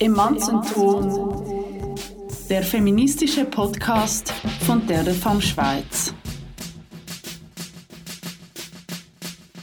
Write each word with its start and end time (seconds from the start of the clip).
Emanzenton, 0.00 1.96
der 2.48 2.62
feministische 2.62 3.44
Podcast 3.44 4.32
von 4.64 4.86
der 4.86 5.04
Femme 5.06 5.42
Schweiz. 5.42 6.14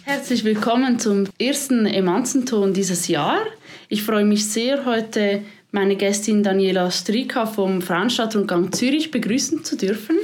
Herzlich 0.04 0.44
willkommen 0.44 1.00
zum 1.00 1.24
ersten 1.40 1.86
Emanzenton 1.86 2.74
dieses 2.74 3.08
Jahr. 3.08 3.40
Ich 3.88 4.04
freue 4.04 4.26
mich 4.26 4.46
sehr, 4.46 4.86
heute 4.86 5.42
meine 5.72 5.96
Gästin 5.96 6.44
Daniela 6.44 6.92
Strika 6.92 7.46
vom 7.46 7.82
Frauenstadtrundgang 7.82 8.74
Zürich 8.74 9.12
begrüßen 9.12 9.64
zu 9.64 9.78
dürfen. 9.78 10.18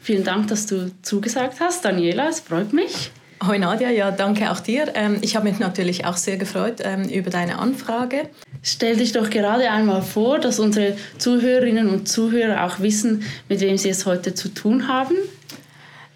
Vielen 0.00 0.24
Dank, 0.24 0.48
dass 0.48 0.66
du 0.66 0.90
zugesagt 1.02 1.60
hast, 1.60 1.84
Daniela. 1.84 2.28
Es 2.28 2.40
freut 2.40 2.72
mich. 2.72 3.12
Hoi 3.44 3.58
Nadja, 3.58 3.90
ja, 3.90 4.10
danke 4.10 4.50
auch 4.50 4.60
dir. 4.60 4.92
Ähm, 4.94 5.18
ich 5.20 5.36
habe 5.36 5.48
mich 5.48 5.58
natürlich 5.58 6.06
auch 6.06 6.16
sehr 6.16 6.38
gefreut 6.38 6.76
ähm, 6.82 7.02
über 7.04 7.28
deine 7.28 7.58
Anfrage. 7.58 8.30
Stell 8.62 8.96
dich 8.96 9.12
doch 9.12 9.28
gerade 9.28 9.70
einmal 9.70 10.00
vor, 10.00 10.38
dass 10.38 10.58
unsere 10.58 10.96
Zuhörerinnen 11.18 11.88
und 11.90 12.08
Zuhörer 12.08 12.64
auch 12.64 12.80
wissen, 12.80 13.24
mit 13.48 13.60
wem 13.60 13.76
sie 13.76 13.90
es 13.90 14.06
heute 14.06 14.34
zu 14.34 14.48
tun 14.48 14.88
haben. 14.88 15.14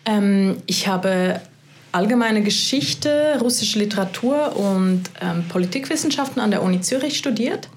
Ähm, 0.06 0.56
ich 0.64 0.88
habe 0.88 1.40
allgemeine 1.92 2.42
Geschichte, 2.42 3.36
russische 3.40 3.78
Literatur 3.78 4.56
und 4.56 5.02
ähm, 5.20 5.44
Politikwissenschaften 5.48 6.40
an 6.40 6.50
der 6.50 6.62
Uni 6.62 6.80
Zürich 6.80 7.18
studiert 7.18 7.68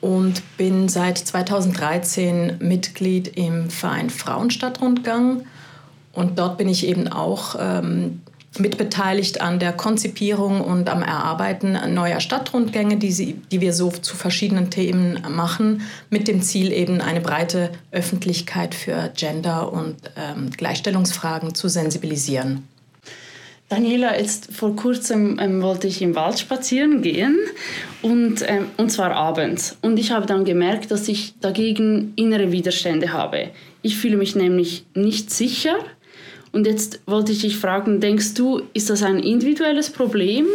und 0.00 0.42
bin 0.56 0.88
seit 0.88 1.18
2013 1.18 2.56
Mitglied 2.58 3.36
im 3.36 3.70
Verein 3.70 4.10
Frauenstadtrundgang. 4.10 5.46
Und 6.12 6.38
dort 6.38 6.58
bin 6.58 6.68
ich 6.68 6.86
eben 6.86 7.08
auch 7.08 7.54
ähm, 7.58 8.20
mitbeteiligt 8.58 9.40
an 9.40 9.58
der 9.58 9.72
Konzipierung 9.72 10.60
und 10.60 10.90
am 10.90 11.02
Erarbeiten 11.02 11.78
neuer 11.94 12.20
Stadtrundgänge, 12.20 12.98
die, 12.98 13.12
sie, 13.12 13.34
die 13.50 13.60
wir 13.60 13.72
so 13.72 13.90
zu 13.90 14.16
verschiedenen 14.16 14.70
Themen 14.70 15.22
machen, 15.30 15.82
mit 16.10 16.28
dem 16.28 16.42
Ziel 16.42 16.72
eben 16.72 17.00
eine 17.00 17.20
breite 17.20 17.70
Öffentlichkeit 17.90 18.74
für 18.74 19.10
Gender- 19.16 19.72
und 19.72 19.96
ähm, 20.16 20.50
Gleichstellungsfragen 20.50 21.54
zu 21.54 21.68
sensibilisieren. 21.68 22.68
Daniela, 23.72 24.18
jetzt 24.18 24.52
vor 24.52 24.76
kurzem 24.76 25.38
ähm, 25.38 25.62
wollte 25.62 25.86
ich 25.86 26.02
im 26.02 26.14
Wald 26.14 26.38
spazieren 26.38 27.00
gehen 27.00 27.38
und, 28.02 28.44
ähm, 28.46 28.66
und 28.76 28.90
zwar 28.90 29.12
abends. 29.12 29.78
Und 29.80 29.98
ich 29.98 30.10
habe 30.10 30.26
dann 30.26 30.44
gemerkt, 30.44 30.90
dass 30.90 31.08
ich 31.08 31.32
dagegen 31.40 32.12
innere 32.16 32.52
Widerstände 32.52 33.14
habe. 33.14 33.48
Ich 33.80 33.96
fühle 33.96 34.18
mich 34.18 34.36
nämlich 34.36 34.84
nicht 34.94 35.30
sicher 35.30 35.76
und 36.52 36.66
jetzt 36.66 37.00
wollte 37.06 37.32
ich 37.32 37.40
dich 37.40 37.56
fragen, 37.56 38.00
denkst 38.00 38.34
du, 38.34 38.62
ist 38.74 38.90
das 38.90 39.02
ein 39.02 39.18
individuelles 39.18 39.90
Problem 39.90 40.46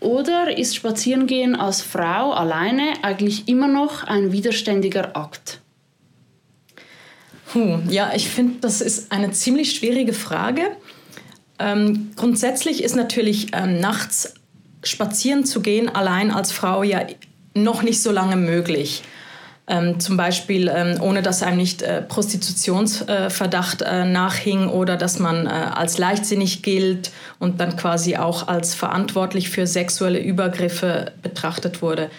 oder 0.00 0.56
ist 0.56 0.76
Spazierengehen 0.76 1.56
als 1.56 1.80
Frau 1.80 2.32
alleine 2.32 2.92
eigentlich 3.02 3.48
immer 3.48 3.66
noch 3.66 4.04
ein 4.04 4.30
widerständiger 4.32 5.16
Akt? 5.16 5.60
Puh, 7.50 7.78
ja, 7.88 8.12
ich 8.14 8.28
finde, 8.28 8.58
das 8.60 8.82
ist 8.82 9.10
eine 9.10 9.30
ziemlich 9.32 9.72
schwierige 9.72 10.12
Frage. 10.12 10.62
Ähm, 11.58 12.10
grundsätzlich 12.14 12.84
ist 12.84 12.94
natürlich 12.94 13.48
ähm, 13.54 13.80
nachts 13.80 14.34
spazieren 14.84 15.44
zu 15.44 15.60
gehen 15.60 15.88
allein 15.88 16.30
als 16.30 16.52
Frau 16.52 16.82
ja 16.82 17.06
noch 17.54 17.82
nicht 17.82 18.02
so 18.02 18.12
lange 18.12 18.36
möglich. 18.36 19.02
Ähm, 19.70 20.00
zum 20.00 20.16
Beispiel 20.16 20.72
ähm, 20.74 20.98
ohne 21.02 21.20
dass 21.20 21.42
einem 21.42 21.58
nicht 21.58 21.82
äh, 21.82 22.00
Prostitutionsverdacht 22.00 23.82
äh, 23.82 24.06
nachhing 24.06 24.68
oder 24.68 24.96
dass 24.96 25.18
man 25.18 25.46
äh, 25.46 25.50
als 25.50 25.98
leichtsinnig 25.98 26.62
gilt 26.62 27.10
und 27.38 27.60
dann 27.60 27.76
quasi 27.76 28.16
auch 28.16 28.48
als 28.48 28.74
verantwortlich 28.74 29.50
für 29.50 29.66
sexuelle 29.66 30.20
Übergriffe 30.20 31.12
betrachtet 31.22 31.82
wurde. 31.82 32.10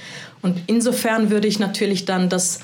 Und 0.44 0.62
insofern 0.68 1.32
würde 1.32 1.48
ich 1.48 1.58
natürlich 1.58 2.06
dann 2.06 2.30
das 2.30 2.60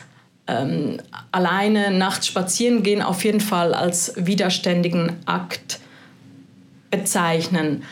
ähm, 0.46 0.98
alleine 1.32 1.90
nachts 1.90 2.28
spazieren 2.28 2.84
gehen 2.84 3.02
auf 3.02 3.24
jeden 3.24 3.42
Fall 3.42 3.74
als 3.74 4.14
widerständigen 4.16 5.14
Akt 5.26 5.80
bezeichnen. 6.92 7.84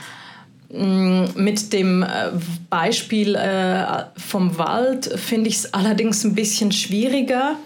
Mm, 0.74 1.26
mit 1.36 1.72
dem 1.72 2.02
äh, 2.02 2.32
Beispiel 2.72 3.36
äh, 3.36 4.06
vom 4.18 4.58
Wald 4.58 5.06
finde 5.20 5.48
ich 5.48 5.58
es 5.58 5.74
allerdings 5.74 6.24
ein 6.24 6.34
bisschen 6.34 6.72
schwieriger. 6.72 7.58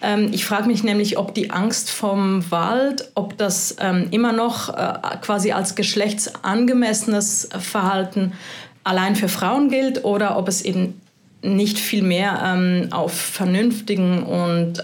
Ähm, 0.00 0.30
ich 0.32 0.46
frage 0.46 0.68
mich 0.68 0.82
nämlich, 0.82 1.18
ob 1.18 1.34
die 1.34 1.50
Angst 1.50 1.90
vom 1.90 2.50
Wald, 2.50 3.10
ob 3.14 3.36
das 3.36 3.76
ähm, 3.80 4.08
immer 4.12 4.32
noch 4.32 4.70
äh, 4.70 4.94
quasi 5.20 5.52
als 5.52 5.74
geschlechtsangemessenes 5.74 7.50
Verhalten 7.58 8.32
allein 8.82 9.14
für 9.14 9.28
Frauen 9.28 9.68
gilt 9.68 10.02
oder 10.04 10.38
ob 10.38 10.48
es 10.48 10.62
eben 10.62 10.98
nicht 11.42 11.78
viel 11.78 12.02
mehr 12.02 12.42
ähm, 12.46 12.88
auf 12.92 13.12
vernünftigen 13.12 14.22
und 14.22 14.82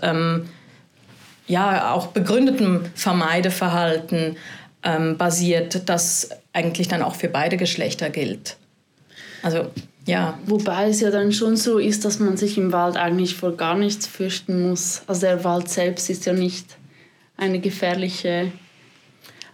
ja 1.47 1.93
auch 1.93 2.09
begründetem 2.09 2.83
Vermeideverhalten 2.95 4.37
ähm, 4.83 5.17
basiert, 5.17 5.89
das 5.89 6.31
eigentlich 6.53 6.89
dann 6.89 7.03
auch 7.03 7.15
für 7.15 7.29
beide 7.29 7.57
Geschlechter 7.57 8.11
gilt. 8.11 8.57
Also 9.43 9.71
ja. 10.07 10.39
Wobei 10.47 10.89
es 10.89 11.01
ja 11.01 11.11
dann 11.11 11.33
schon 11.33 11.57
so 11.57 11.79
ist, 11.79 12.05
dass 12.05 12.19
man 12.19 12.37
sich 12.37 12.59
im 12.59 12.73
Wald 12.73 12.97
eigentlich 12.97 13.37
vor 13.37 13.57
gar 13.57 13.77
nichts 13.77 14.07
fürchten 14.07 14.69
muss. 14.69 15.03
Also 15.07 15.23
der 15.23 15.45
Wald 15.45 15.69
selbst 15.69 16.11
ist 16.11 16.27
ja 16.27 16.33
nicht 16.33 16.67
eine 17.37 17.61
gefährliche, 17.61 18.51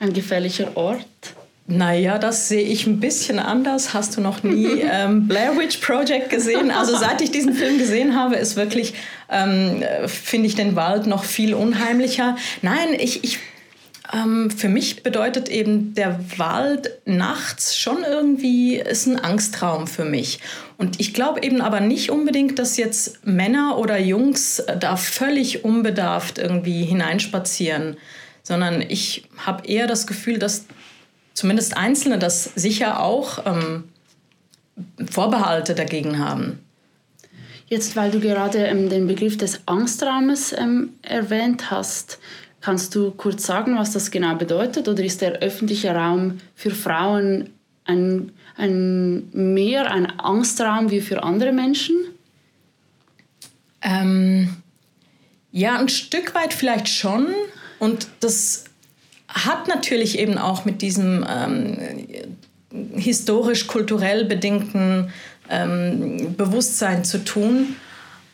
ein 0.00 0.12
gefährlicher 0.12 0.76
Ort. 0.76 1.04
Naja, 1.69 2.19
das 2.19 2.48
sehe 2.48 2.62
ich 2.62 2.86
ein 2.86 3.00
bisschen 3.00 3.41
anders. 3.41 3.92
Hast 3.92 4.16
du 4.16 4.20
noch 4.20 4.44
nie 4.44 4.81
ähm, 4.91 5.26
Blair 5.26 5.56
Witch 5.59 5.78
Project 5.78 6.31
gesehen? 6.31 6.70
Also 6.70 6.97
seit 6.97 7.20
ich 7.20 7.32
diesen 7.32 7.54
Film 7.54 7.78
gesehen 7.78 8.15
habe, 8.15 8.36
ist 8.36 8.54
wirklich, 8.54 8.94
ähm, 9.28 9.82
finde 10.06 10.47
ich 10.47 10.54
den 10.54 10.76
Wald 10.76 11.06
noch 11.06 11.25
viel 11.25 11.54
unheimlicher. 11.54 12.36
Nein, 12.62 12.94
ich, 12.97 13.25
ich 13.25 13.41
ähm, 14.12 14.50
für 14.50 14.68
mich 14.68 15.02
bedeutet 15.02 15.48
eben 15.48 15.94
der 15.94 16.18
Wald 16.38 16.98
nachts 17.04 17.76
schon 17.78 18.04
irgendwie 18.04 18.76
ist 18.76 19.06
ein 19.06 19.18
Angstraum 19.18 19.86
für 19.86 20.04
mich. 20.04 20.40
Und 20.78 21.00
ich 21.00 21.14
glaube 21.14 21.42
eben 21.42 21.60
aber 21.60 21.80
nicht 21.80 22.10
unbedingt, 22.10 22.58
dass 22.58 22.76
jetzt 22.76 23.26
Männer 23.26 23.78
oder 23.78 23.98
Jungs 23.98 24.62
da 24.78 24.96
völlig 24.96 25.64
unbedarft 25.64 26.38
irgendwie 26.38 26.84
hineinspazieren, 26.84 27.96
sondern 28.42 28.82
ich 28.82 29.28
habe 29.38 29.66
eher 29.66 29.86
das 29.86 30.06
Gefühl, 30.06 30.38
dass 30.38 30.66
zumindest 31.34 31.76
Einzelne 31.76 32.18
das 32.18 32.44
sicher 32.54 33.00
auch 33.02 33.44
ähm, 33.46 33.84
Vorbehalte 35.10 35.74
dagegen 35.74 36.18
haben. 36.18 36.60
Jetzt, 37.68 37.96
weil 37.96 38.12
du 38.12 38.20
gerade 38.20 38.58
ähm, 38.58 38.88
den 38.88 39.08
Begriff 39.08 39.36
des 39.36 39.60
Angstraumes 39.66 40.52
ähm, 40.52 40.90
erwähnt 41.02 41.70
hast, 41.70 42.20
Kannst 42.60 42.94
du 42.94 43.12
kurz 43.12 43.46
sagen, 43.46 43.76
was 43.76 43.92
das 43.92 44.10
genau 44.10 44.34
bedeutet? 44.34 44.88
Oder 44.88 45.04
ist 45.04 45.20
der 45.20 45.34
öffentliche 45.40 45.94
Raum 45.94 46.38
für 46.54 46.70
Frauen 46.70 47.50
ein, 47.84 48.32
ein 48.56 49.28
mehr 49.32 49.90
ein 49.90 50.06
Angstraum 50.18 50.90
wie 50.90 51.00
für 51.00 51.22
andere 51.22 51.52
Menschen? 51.52 51.96
Ähm, 53.82 54.56
ja, 55.52 55.78
ein 55.78 55.88
Stück 55.88 56.34
weit 56.34 56.52
vielleicht 56.52 56.88
schon. 56.88 57.28
Und 57.78 58.08
das 58.20 58.64
hat 59.28 59.68
natürlich 59.68 60.18
eben 60.18 60.38
auch 60.38 60.64
mit 60.64 60.82
diesem 60.82 61.24
ähm, 61.28 61.78
historisch-kulturell 62.94 64.24
bedingten 64.24 65.10
ähm, 65.48 66.34
Bewusstsein 66.36 67.04
zu 67.04 67.24
tun. 67.24 67.76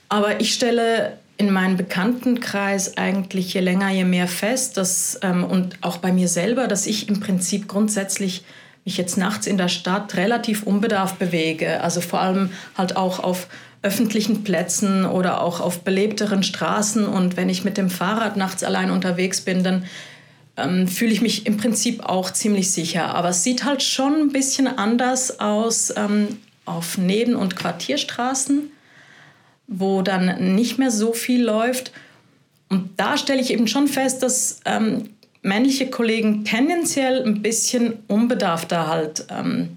Aber 0.08 0.40
ich 0.40 0.54
stelle 0.54 1.18
in 1.37 1.50
meinem 1.50 1.76
Bekanntenkreis 1.76 2.97
eigentlich 2.97 3.54
je 3.54 3.60
länger, 3.60 3.91
je 3.91 4.04
mehr 4.04 4.28
fest, 4.28 4.76
dass, 4.76 5.19
ähm, 5.22 5.44
und 5.44 5.78
auch 5.81 5.98
bei 5.98 6.12
mir 6.12 6.28
selber, 6.28 6.69
dass 6.69 6.87
ich 6.87 7.09
im 7.09 7.20
Prinzip 7.20 7.69
grundsätzlich 7.69 8.44
mich 8.84 8.97
jetzt 8.97 9.16
nachts 9.16 9.47
in 9.47 9.59
der 9.59 9.69
Stadt 9.69 10.16
relativ 10.16 10.65
unbedarft 10.65 11.19
bewege. 11.19 11.81
Also 11.81 12.00
vor 12.00 12.20
allem 12.20 12.50
halt 12.76 12.96
auch 12.96 13.20
auf 13.20 13.49
öffentlichen 13.82 14.44
Plätzen 14.44 15.05
oder 15.05 15.40
auch 15.40 15.61
auf 15.61 15.81
belebteren 15.81 16.43
Straßen. 16.43 17.06
Und 17.06 17.37
wenn 17.37 17.49
ich 17.49 17.64
mit 17.64 17.76
dem 17.76 17.90
Fahrrad 17.90 18.37
nachts 18.37 18.62
allein 18.62 18.90
unterwegs 18.90 19.40
bin, 19.40 19.64
dann 19.64 19.85
ähm, 20.56 20.87
fühle 20.87 21.12
ich 21.12 21.20
mich 21.20 21.46
im 21.46 21.56
Prinzip 21.56 22.05
auch 22.05 22.31
ziemlich 22.31 22.70
sicher. 22.70 23.14
Aber 23.14 23.31
es 23.31 23.43
sieht 23.43 23.64
halt 23.64 23.82
schon 23.82 24.14
ein 24.14 24.32
bisschen 24.32 24.67
anders 24.67 25.40
aus 25.40 25.93
ähm, 25.96 26.38
auf 26.64 26.99
Neben- 26.99 27.37
und 27.37 27.56
Quartierstraßen 27.56 28.70
wo 29.72 30.02
dann 30.02 30.54
nicht 30.54 30.78
mehr 30.78 30.90
so 30.90 31.12
viel 31.12 31.44
läuft. 31.44 31.92
Und 32.69 32.90
da 32.96 33.16
stelle 33.16 33.40
ich 33.40 33.52
eben 33.52 33.66
schon 33.66 33.88
fest, 33.88 34.22
dass 34.22 34.60
ähm, 34.64 35.10
männliche 35.42 35.90
Kollegen 35.90 36.44
tendenziell 36.44 37.22
ein 37.24 37.42
bisschen 37.42 37.94
unbedarfter 38.08 38.86
halt 38.86 39.26
ähm, 39.30 39.76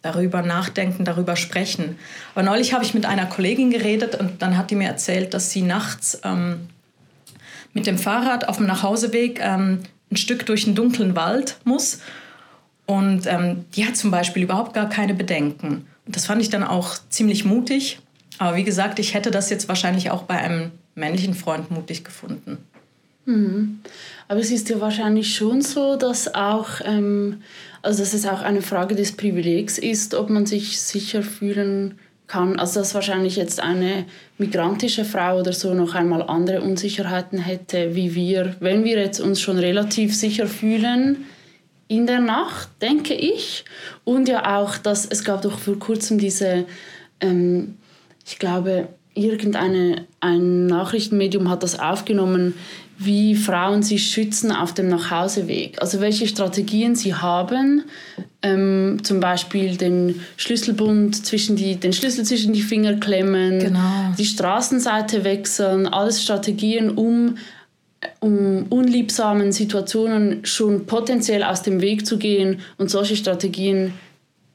darüber 0.00 0.42
nachdenken, 0.42 1.04
darüber 1.04 1.36
sprechen. 1.36 1.96
Aber 2.34 2.42
neulich 2.42 2.72
habe 2.72 2.84
ich 2.84 2.94
mit 2.94 3.06
einer 3.06 3.26
Kollegin 3.26 3.70
geredet 3.70 4.16
und 4.16 4.42
dann 4.42 4.56
hat 4.56 4.70
die 4.70 4.74
mir 4.74 4.88
erzählt, 4.88 5.34
dass 5.34 5.50
sie 5.50 5.62
nachts 5.62 6.20
ähm, 6.24 6.68
mit 7.72 7.86
dem 7.86 7.98
Fahrrad 7.98 8.48
auf 8.48 8.56
dem 8.56 8.66
Nachhauseweg 8.66 9.40
ähm, 9.40 9.80
ein 10.10 10.16
Stück 10.16 10.44
durch 10.46 10.66
einen 10.66 10.74
dunklen 10.74 11.14
Wald 11.14 11.58
muss. 11.64 12.00
Und 12.86 13.26
ähm, 13.26 13.64
die 13.74 13.86
hat 13.86 13.96
zum 13.96 14.10
Beispiel 14.10 14.42
überhaupt 14.42 14.74
gar 14.74 14.88
keine 14.88 15.14
Bedenken. 15.14 15.86
Und 16.06 16.16
das 16.16 16.26
fand 16.26 16.42
ich 16.42 16.50
dann 16.50 16.64
auch 16.64 16.96
ziemlich 17.08 17.44
mutig 17.44 18.00
Aber 18.42 18.56
wie 18.56 18.64
gesagt, 18.64 18.98
ich 18.98 19.14
hätte 19.14 19.30
das 19.30 19.50
jetzt 19.50 19.68
wahrscheinlich 19.68 20.10
auch 20.10 20.24
bei 20.24 20.34
einem 20.34 20.72
männlichen 20.96 21.34
Freund 21.34 21.70
mutig 21.70 22.02
gefunden. 22.02 22.58
Mhm. 23.24 23.78
Aber 24.26 24.40
es 24.40 24.50
ist 24.50 24.68
ja 24.68 24.80
wahrscheinlich 24.80 25.36
schon 25.36 25.62
so, 25.62 25.94
dass 25.94 26.34
auch, 26.34 26.80
ähm, 26.84 27.42
also 27.82 28.00
dass 28.00 28.14
es 28.14 28.26
auch 28.26 28.42
eine 28.42 28.60
Frage 28.60 28.96
des 28.96 29.12
Privilegs 29.12 29.78
ist, 29.78 30.16
ob 30.16 30.28
man 30.28 30.44
sich 30.44 30.80
sicher 30.80 31.22
fühlen 31.22 32.00
kann. 32.26 32.58
Also 32.58 32.80
dass 32.80 32.96
wahrscheinlich 32.96 33.36
jetzt 33.36 33.60
eine 33.60 34.06
migrantische 34.38 35.04
Frau 35.04 35.38
oder 35.38 35.52
so 35.52 35.72
noch 35.72 35.94
einmal 35.94 36.24
andere 36.24 36.62
Unsicherheiten 36.62 37.38
hätte, 37.38 37.94
wie 37.94 38.16
wir, 38.16 38.56
wenn 38.58 38.82
wir 38.82 38.98
jetzt 38.98 39.20
uns 39.20 39.40
schon 39.40 39.60
relativ 39.60 40.16
sicher 40.16 40.48
fühlen 40.48 41.26
in 41.86 42.08
der 42.08 42.18
Nacht, 42.18 42.70
denke 42.80 43.14
ich. 43.14 43.64
Und 44.02 44.28
ja 44.28 44.58
auch, 44.58 44.78
dass 44.78 45.06
es 45.06 45.22
gab 45.22 45.42
doch 45.42 45.60
vor 45.60 45.78
kurzem 45.78 46.18
diese, 46.18 46.64
ähm, 47.20 47.76
ich 48.26 48.38
glaube, 48.38 48.88
irgendeine 49.14 50.06
ein 50.20 50.66
Nachrichtenmedium 50.66 51.50
hat 51.50 51.62
das 51.62 51.78
aufgenommen, 51.78 52.54
wie 52.98 53.34
Frauen 53.34 53.82
sich 53.82 54.10
schützen 54.10 54.52
auf 54.52 54.74
dem 54.74 54.88
Nachhauseweg. 54.88 55.80
Also 55.80 56.00
welche 56.00 56.28
Strategien 56.28 56.94
sie 56.94 57.14
haben, 57.14 57.84
ähm, 58.42 58.98
zum 59.02 59.20
Beispiel 59.20 59.76
den 59.76 60.20
Schlüsselbund 60.36 61.24
zwischen 61.26 61.56
die, 61.56 61.76
den 61.76 61.92
Schlüssel 61.92 62.24
zwischen 62.24 62.52
die 62.52 62.62
Finger 62.62 62.94
klemmen, 62.94 63.58
genau. 63.58 64.14
die 64.16 64.24
Straßenseite 64.24 65.24
wechseln, 65.24 65.86
alles 65.86 66.22
Strategien, 66.22 66.90
um, 66.90 67.36
um 68.20 68.66
unliebsamen 68.68 69.52
Situationen 69.52 70.44
schon 70.44 70.86
potenziell 70.86 71.42
aus 71.42 71.62
dem 71.62 71.80
Weg 71.80 72.06
zu 72.06 72.18
gehen 72.18 72.60
und 72.78 72.90
solche 72.90 73.16
Strategien 73.16 73.92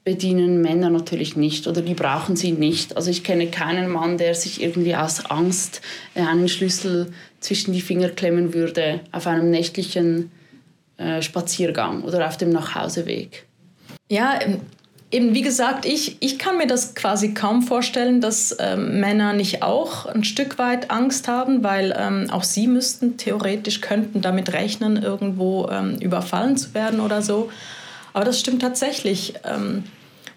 bedienen 0.08 0.62
Männer 0.62 0.90
natürlich 0.90 1.36
nicht 1.36 1.68
oder 1.68 1.82
die 1.82 1.94
brauchen 1.94 2.38
sie 2.38 2.54
nicht. 2.54 2.96
Also 2.96 3.12
ich 3.12 3.26
kenne 3.26 3.48
keinen 3.48 3.90
Mann, 3.90 4.18
der 4.18 4.36
sich 4.36 4.64
irgendwie 4.64 4.96
aus 4.96 5.26
Angst 5.26 5.82
äh, 6.16 6.22
einen 6.22 6.48
Schlüssel 6.48 7.12
zwischen 7.42 7.74
die 7.74 7.82
Finger 7.82 8.08
klemmen 8.08 8.54
würde 8.54 9.02
auf 9.12 9.28
einem 9.28 9.52
nächtlichen 9.52 10.32
äh, 10.96 11.22
Spaziergang 11.22 12.04
oder 12.04 12.26
auf 12.26 12.38
dem 12.38 12.52
Nachhauseweg. 12.52 13.46
Ja, 14.08 14.40
ähm, 14.42 14.62
eben 15.12 15.34
wie 15.34 15.42
gesagt, 15.42 15.86
ich, 15.86 16.16
ich 16.22 16.40
kann 16.40 16.58
mir 16.58 16.68
das 16.68 16.96
quasi 16.96 17.34
kaum 17.34 17.62
vorstellen, 17.62 18.22
dass 18.22 18.56
ähm, 18.62 19.02
Männer 19.02 19.34
nicht 19.34 19.62
auch 19.62 20.06
ein 20.06 20.24
Stück 20.24 20.58
weit 20.58 20.90
Angst 20.90 21.28
haben, 21.28 21.66
weil 21.66 21.94
ähm, 22.00 22.30
auch 22.30 22.46
sie 22.46 22.68
müssten 22.68 23.18
theoretisch, 23.18 23.82
könnten 23.82 24.22
damit 24.22 24.54
rechnen, 24.54 25.04
irgendwo 25.04 25.68
ähm, 25.70 25.98
überfallen 26.00 26.56
zu 26.56 26.74
werden 26.74 27.02
oder 27.02 27.22
so. 27.22 27.50
Aber 28.14 28.24
das 28.24 28.40
stimmt 28.40 28.62
tatsächlich. 28.62 29.34
Ähm, 29.44 29.84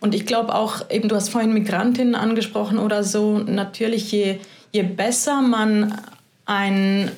und 0.00 0.14
ich 0.14 0.26
glaube 0.26 0.55
auch, 0.55 0.91
eben 0.91 1.08
du 1.08 1.17
hast 1.17 1.29
vorhin 1.29 1.52
Migrantinnen 1.52 2.14
angesprochen 2.14 2.79
oder 2.79 3.05
so, 3.05 3.38
natürlich 3.38 4.11
je, 4.12 4.38
je 4.73 4.82
besser 4.82 5.43
man 5.43 5.99
ein 6.47 7.11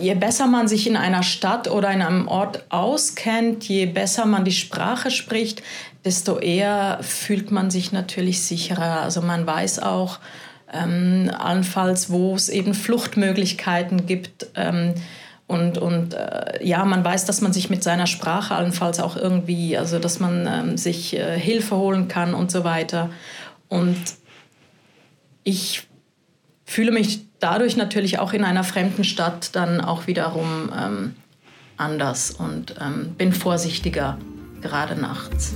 je 0.00 0.14
besser 0.14 0.46
man 0.46 0.68
sich 0.68 0.86
in 0.86 0.96
einer 0.96 1.22
Stadt 1.22 1.68
oder 1.68 1.90
in 1.90 2.02
einem 2.02 2.28
Ort 2.28 2.64
auskennt, 2.68 3.64
je 3.64 3.86
besser 3.86 4.24
man 4.24 4.44
die 4.44 4.52
Sprache 4.52 5.10
spricht, 5.10 5.62
desto 6.04 6.38
eher 6.38 7.00
fühlt 7.02 7.50
man 7.50 7.70
sich 7.70 7.92
natürlich 7.92 8.42
sicherer. 8.42 9.00
Also 9.00 9.22
man 9.22 9.46
weiß 9.46 9.80
auch 9.80 10.20
ähm, 10.72 11.30
allenfalls, 11.36 12.10
wo 12.10 12.34
es 12.34 12.48
eben 12.48 12.74
Fluchtmöglichkeiten 12.74 14.06
gibt. 14.06 14.46
Ähm, 14.54 14.94
und, 15.46 15.78
und 15.78 16.14
äh, 16.14 16.64
ja, 16.64 16.84
man 16.84 17.04
weiß, 17.04 17.24
dass 17.24 17.40
man 17.40 17.52
sich 17.52 17.70
mit 17.70 17.82
seiner 17.82 18.06
Sprache 18.06 18.54
allenfalls 18.54 18.98
auch 18.98 19.16
irgendwie, 19.16 19.78
also 19.78 19.98
dass 19.98 20.18
man 20.18 20.46
ähm, 20.46 20.76
sich 20.76 21.16
äh, 21.16 21.38
Hilfe 21.38 21.76
holen 21.76 22.08
kann 22.08 22.34
und 22.34 22.50
so 22.50 22.64
weiter. 22.64 23.10
Und 23.68 23.96
ich 25.44 25.86
fühle 26.64 26.90
mich 26.90 27.26
dadurch 27.38 27.76
natürlich 27.76 28.18
auch 28.18 28.32
in 28.32 28.44
einer 28.44 28.64
fremden 28.64 29.04
Stadt 29.04 29.54
dann 29.54 29.80
auch 29.80 30.08
wiederum 30.08 30.72
ähm, 30.76 31.14
anders 31.76 32.32
und 32.32 32.74
ähm, 32.80 33.14
bin 33.16 33.32
vorsichtiger, 33.32 34.18
gerade 34.62 34.96
nachts. 34.96 35.54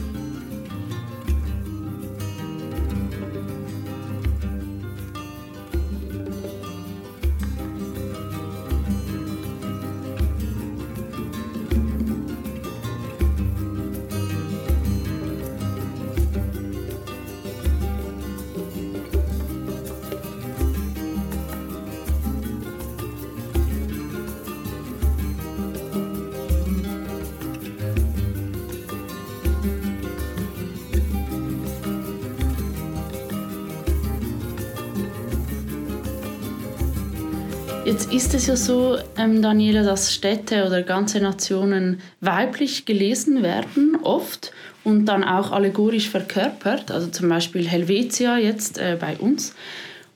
Jetzt 37.90 38.12
ist 38.12 38.34
es 38.34 38.46
ja 38.46 38.54
so, 38.54 38.98
ähm, 39.18 39.42
Daniela, 39.42 39.82
dass 39.82 40.14
Städte 40.14 40.64
oder 40.64 40.84
ganze 40.84 41.18
Nationen 41.18 42.00
weiblich 42.20 42.84
gelesen 42.84 43.42
werden, 43.42 43.98
oft 44.04 44.52
und 44.84 45.06
dann 45.06 45.24
auch 45.24 45.50
allegorisch 45.50 46.08
verkörpert, 46.08 46.92
also 46.92 47.08
zum 47.08 47.28
Beispiel 47.28 47.66
Helvetia 47.66 48.38
jetzt 48.38 48.78
äh, 48.78 48.96
bei 49.00 49.16
uns. 49.16 49.56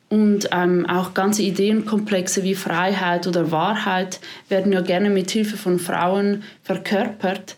Und 0.09 0.51
ähm, 0.53 0.87
auch 0.89 1.15
ganze 1.15 1.43
Ideenkomplexe 1.43 2.45
wie 2.45 2.55
Freiheit 2.55 3.27
oder 3.27 3.51
Wahrheit 3.51 4.21
werden 4.49 4.73
ja 4.73 4.81
gerne 4.81 5.11
mit 5.11 5.33
Hilfe 5.33 5.57
von 5.57 5.81
Frauen 5.81 6.45
verkörpert. 6.63 7.57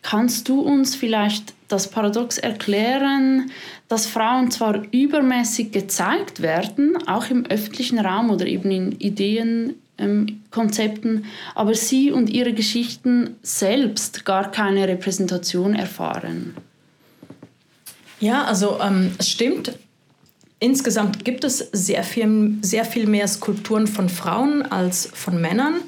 Kannst 0.00 0.48
du 0.48 0.62
uns 0.62 0.96
vielleicht 0.96 1.52
das 1.68 1.90
Paradox 1.90 2.38
erklären, 2.38 3.50
dass 3.92 4.06
Frauen 4.06 4.50
zwar 4.50 4.82
übermäßig 4.90 5.70
gezeigt 5.70 6.40
werden, 6.40 6.96
auch 7.06 7.28
im 7.28 7.44
öffentlichen 7.44 7.98
Raum 7.98 8.30
oder 8.30 8.46
eben 8.46 8.70
in 8.70 8.92
Ideenkonzepten, 8.92 11.16
ähm, 11.16 11.24
aber 11.54 11.74
sie 11.74 12.10
und 12.10 12.30
ihre 12.30 12.54
Geschichten 12.54 13.36
selbst 13.42 14.24
gar 14.24 14.50
keine 14.50 14.88
Repräsentation 14.88 15.74
erfahren? 15.74 16.54
Ja, 18.18 18.44
also 18.44 18.80
ähm, 18.80 19.10
es 19.18 19.28
stimmt. 19.28 19.78
Insgesamt 20.58 21.26
gibt 21.26 21.44
es 21.44 21.58
sehr 21.58 22.02
viel, 22.02 22.54
sehr 22.62 22.86
viel 22.86 23.06
mehr 23.06 23.28
Skulpturen 23.28 23.86
von 23.86 24.08
Frauen 24.08 24.62
als 24.62 25.10
von 25.12 25.38
Männern. 25.38 25.82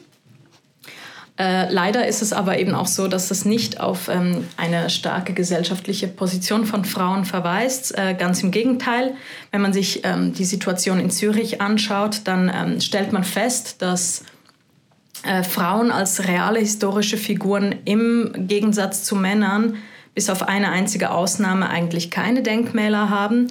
Äh, 1.36 1.72
leider 1.72 2.06
ist 2.06 2.22
es 2.22 2.32
aber 2.32 2.58
eben 2.58 2.74
auch 2.74 2.86
so, 2.86 3.08
dass 3.08 3.32
es 3.32 3.44
nicht 3.44 3.80
auf 3.80 4.08
ähm, 4.08 4.46
eine 4.56 4.88
starke 4.88 5.32
gesellschaftliche 5.32 6.06
Position 6.06 6.64
von 6.64 6.84
Frauen 6.84 7.24
verweist. 7.24 7.96
Äh, 7.98 8.14
ganz 8.14 8.42
im 8.44 8.52
Gegenteil, 8.52 9.14
wenn 9.50 9.60
man 9.60 9.72
sich 9.72 10.04
ähm, 10.04 10.32
die 10.32 10.44
Situation 10.44 11.00
in 11.00 11.10
Zürich 11.10 11.60
anschaut, 11.60 12.20
dann 12.24 12.52
ähm, 12.54 12.80
stellt 12.80 13.12
man 13.12 13.24
fest, 13.24 13.82
dass 13.82 14.24
äh, 15.24 15.42
Frauen 15.42 15.90
als 15.90 16.28
reale 16.28 16.60
historische 16.60 17.16
Figuren 17.16 17.74
im 17.84 18.46
Gegensatz 18.46 19.02
zu 19.02 19.16
Männern 19.16 19.76
bis 20.14 20.30
auf 20.30 20.44
eine 20.44 20.70
einzige 20.70 21.10
Ausnahme 21.10 21.68
eigentlich 21.68 22.12
keine 22.12 22.42
Denkmäler 22.42 23.10
haben 23.10 23.48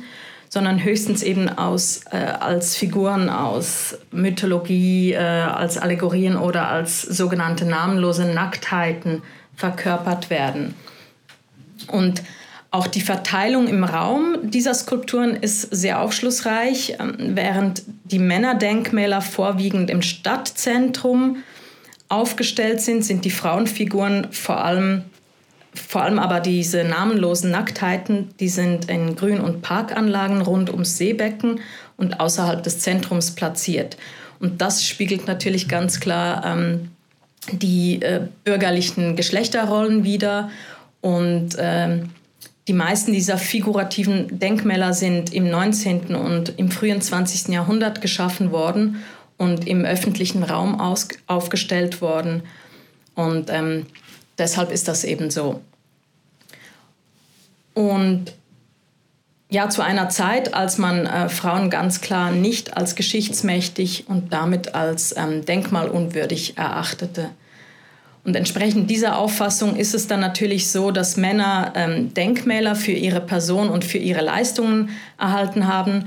sondern 0.53 0.83
höchstens 0.83 1.23
eben 1.23 1.49
aus, 1.49 2.01
äh, 2.11 2.17
als 2.17 2.75
Figuren 2.75 3.27
aus 3.27 3.97
Mythologie, 4.11 5.13
äh, 5.13 5.17
als 5.17 5.79
Allegorien 5.79 6.37
oder 6.37 6.67
als 6.67 7.01
sogenannte 7.01 7.65
namenlose 7.65 8.25
Nacktheiten 8.25 9.23
verkörpert 9.55 10.29
werden. 10.29 10.75
Und 11.87 12.21
auch 12.69 12.85
die 12.85 13.01
Verteilung 13.01 13.67
im 13.67 13.83
Raum 13.83 14.35
dieser 14.43 14.75
Skulpturen 14.75 15.35
ist 15.35 15.61
sehr 15.71 15.99
aufschlussreich, 15.99 16.97
ähm, 16.99 17.15
während 17.35 17.81
die 18.03 18.19
Männerdenkmäler 18.19 19.21
vorwiegend 19.21 19.89
im 19.89 20.03
Stadtzentrum 20.03 21.37
aufgestellt 22.09 22.79
sind, 22.79 23.03
sind 23.03 23.25
die 23.25 23.31
Frauenfiguren 23.31 24.27
vor 24.31 24.63
allem 24.63 25.01
vor 25.75 26.03
allem 26.03 26.19
aber 26.19 26.39
diese 26.39 26.83
namenlosen 26.83 27.51
Nacktheiten, 27.51 28.29
die 28.39 28.49
sind 28.49 28.89
in 28.89 29.15
Grün- 29.15 29.41
und 29.41 29.61
Parkanlagen 29.61 30.41
rund 30.41 30.69
ums 30.69 30.97
Seebecken 30.97 31.61
und 31.97 32.19
außerhalb 32.19 32.61
des 32.61 32.79
Zentrums 32.79 33.31
platziert. 33.31 33.97
Und 34.39 34.61
das 34.61 34.85
spiegelt 34.85 35.27
natürlich 35.27 35.67
ganz 35.67 35.99
klar 35.99 36.45
ähm, 36.45 36.91
die 37.51 38.01
äh, 38.01 38.27
bürgerlichen 38.43 39.15
Geschlechterrollen 39.15 40.03
wider. 40.03 40.49
Und 41.01 41.55
äh, 41.55 41.99
die 42.67 42.73
meisten 42.73 43.11
dieser 43.11 43.37
figurativen 43.37 44.39
Denkmäler 44.39 44.93
sind 44.93 45.33
im 45.33 45.49
19. 45.49 46.15
und 46.15 46.57
im 46.57 46.71
frühen 46.71 47.01
20. 47.01 47.49
Jahrhundert 47.49 48.01
geschaffen 48.01 48.51
worden 48.51 49.03
und 49.37 49.67
im 49.67 49.83
öffentlichen 49.83 50.43
Raum 50.43 50.79
aufgestellt 51.27 52.01
worden. 52.01 52.43
Und 53.15 53.49
ähm, 53.49 53.85
deshalb 54.37 54.71
ist 54.71 54.87
das 54.87 55.03
eben 55.03 55.29
so. 55.29 55.61
Und 57.73 58.33
ja, 59.49 59.69
zu 59.69 59.83
einer 59.83 60.09
Zeit, 60.09 60.53
als 60.55 60.77
man 60.77 61.05
äh, 61.05 61.29
Frauen 61.29 61.69
ganz 61.69 62.01
klar 62.01 62.31
nicht 62.31 62.75
als 62.75 62.95
geschichtsmächtig 62.95 64.05
und 64.07 64.33
damit 64.33 64.73
als 64.73 65.15
ähm, 65.15 65.45
denkmalunwürdig 65.45 66.57
erachtete. 66.57 67.29
Und 68.23 68.35
entsprechend 68.35 68.89
dieser 68.89 69.17
Auffassung 69.17 69.75
ist 69.75 69.93
es 69.93 70.07
dann 70.07 70.21
natürlich 70.21 70.71
so, 70.71 70.91
dass 70.91 71.17
Männer 71.17 71.73
ähm, 71.75 72.13
Denkmäler 72.13 72.75
für 72.75 72.93
ihre 72.93 73.21
Person 73.21 73.69
und 73.69 73.83
für 73.83 73.97
ihre 73.97 74.21
Leistungen 74.21 74.89
erhalten 75.19 75.67
haben, 75.67 76.05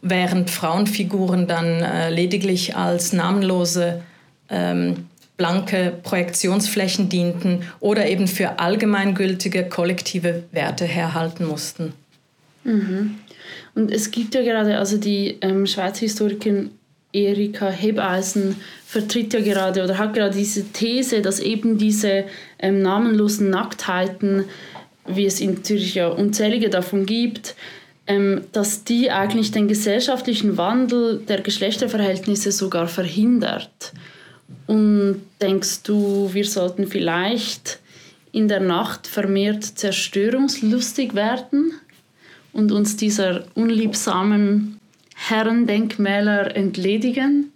während 0.00 0.50
Frauenfiguren 0.50 1.46
dann 1.46 1.66
äh, 1.82 2.10
lediglich 2.10 2.76
als 2.76 3.12
namenlose 3.12 4.02
ähm, 4.48 5.07
blanke 5.38 5.94
Projektionsflächen 6.02 7.08
dienten 7.08 7.62
oder 7.80 8.06
eben 8.06 8.28
für 8.28 8.58
allgemeingültige 8.58 9.68
kollektive 9.68 10.42
Werte 10.52 10.84
herhalten 10.84 11.46
mussten. 11.46 11.94
Mhm. 12.64 13.14
Und 13.74 13.90
es 13.90 14.10
gibt 14.10 14.34
ja 14.34 14.42
gerade, 14.42 14.76
also 14.76 14.98
die 14.98 15.38
ähm, 15.40 15.66
Schweizer 15.66 16.00
Historikerin 16.00 16.72
Erika 17.12 17.70
Hebeisen 17.70 18.56
vertritt 18.84 19.32
ja 19.32 19.40
gerade 19.40 19.82
oder 19.82 19.96
hat 19.96 20.12
gerade 20.12 20.36
diese 20.36 20.64
These, 20.72 21.22
dass 21.22 21.40
eben 21.40 21.78
diese 21.78 22.24
ähm, 22.58 22.82
namenlosen 22.82 23.48
Nacktheiten, 23.48 24.44
wie 25.06 25.24
es 25.24 25.40
in 25.40 25.64
Zürich 25.64 25.94
ja 25.94 26.08
unzählige 26.08 26.68
davon 26.68 27.06
gibt, 27.06 27.54
ähm, 28.06 28.42
dass 28.52 28.84
die 28.84 29.10
eigentlich 29.10 29.52
den 29.52 29.68
gesellschaftlichen 29.68 30.56
Wandel 30.58 31.20
der 31.20 31.40
Geschlechterverhältnisse 31.40 32.52
sogar 32.52 32.88
verhindert. 32.88 33.92
Und 34.66 35.22
denkst 35.40 35.82
du, 35.82 36.30
wir 36.32 36.44
sollten 36.44 36.86
vielleicht 36.86 37.80
in 38.32 38.48
der 38.48 38.60
Nacht 38.60 39.06
vermehrt 39.06 39.64
zerstörungslustig 39.64 41.14
werden 41.14 41.72
und 42.52 42.72
uns 42.72 42.96
dieser 42.96 43.44
unliebsamen 43.54 44.78
Herrendenkmäler 45.14 46.54
entledigen? 46.54 47.52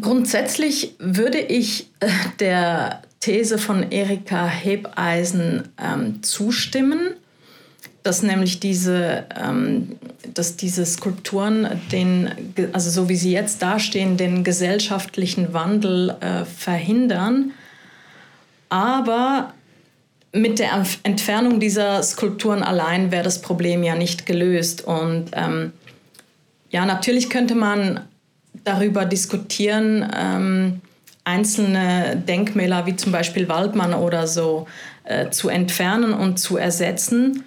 Grundsätzlich 0.00 0.94
würde 0.98 1.38
ich 1.38 1.90
äh, 2.00 2.08
der 2.40 3.02
These 3.20 3.58
von 3.58 3.90
Erika 3.90 4.46
Hebeisen 4.46 5.68
ähm, 5.78 6.22
zustimmen, 6.22 7.14
dass 8.04 8.22
nämlich 8.22 8.60
diese, 8.60 9.24
ähm, 9.34 9.96
dass 10.34 10.56
diese 10.56 10.84
Skulpturen 10.84 11.80
den, 11.90 12.30
also 12.72 12.90
so 12.90 13.08
wie 13.08 13.16
sie 13.16 13.32
jetzt 13.32 13.62
dastehen, 13.62 14.16
den 14.16 14.44
gesellschaftlichen 14.44 15.54
Wandel 15.54 16.14
äh, 16.20 16.44
verhindern. 16.44 17.52
Aber 18.68 19.54
mit 20.32 20.58
der 20.58 20.84
Entfernung 21.04 21.60
dieser 21.60 22.02
Skulpturen 22.02 22.62
allein 22.62 23.10
wäre 23.10 23.24
das 23.24 23.40
Problem 23.40 23.82
ja 23.82 23.94
nicht 23.94 24.26
gelöst. 24.26 24.82
Und 24.84 25.30
ähm, 25.32 25.72
ja, 26.70 26.84
natürlich 26.84 27.30
könnte 27.30 27.54
man 27.54 28.00
darüber 28.64 29.06
diskutieren, 29.06 30.06
ähm, 30.14 30.80
einzelne 31.24 32.22
Denkmäler 32.28 32.84
wie 32.84 32.96
zum 32.96 33.12
Beispiel 33.12 33.48
Waldmann 33.48 33.94
oder 33.94 34.26
so 34.26 34.66
äh, 35.04 35.30
zu 35.30 35.48
entfernen 35.48 36.12
und 36.12 36.38
zu 36.38 36.58
ersetzen. 36.58 37.44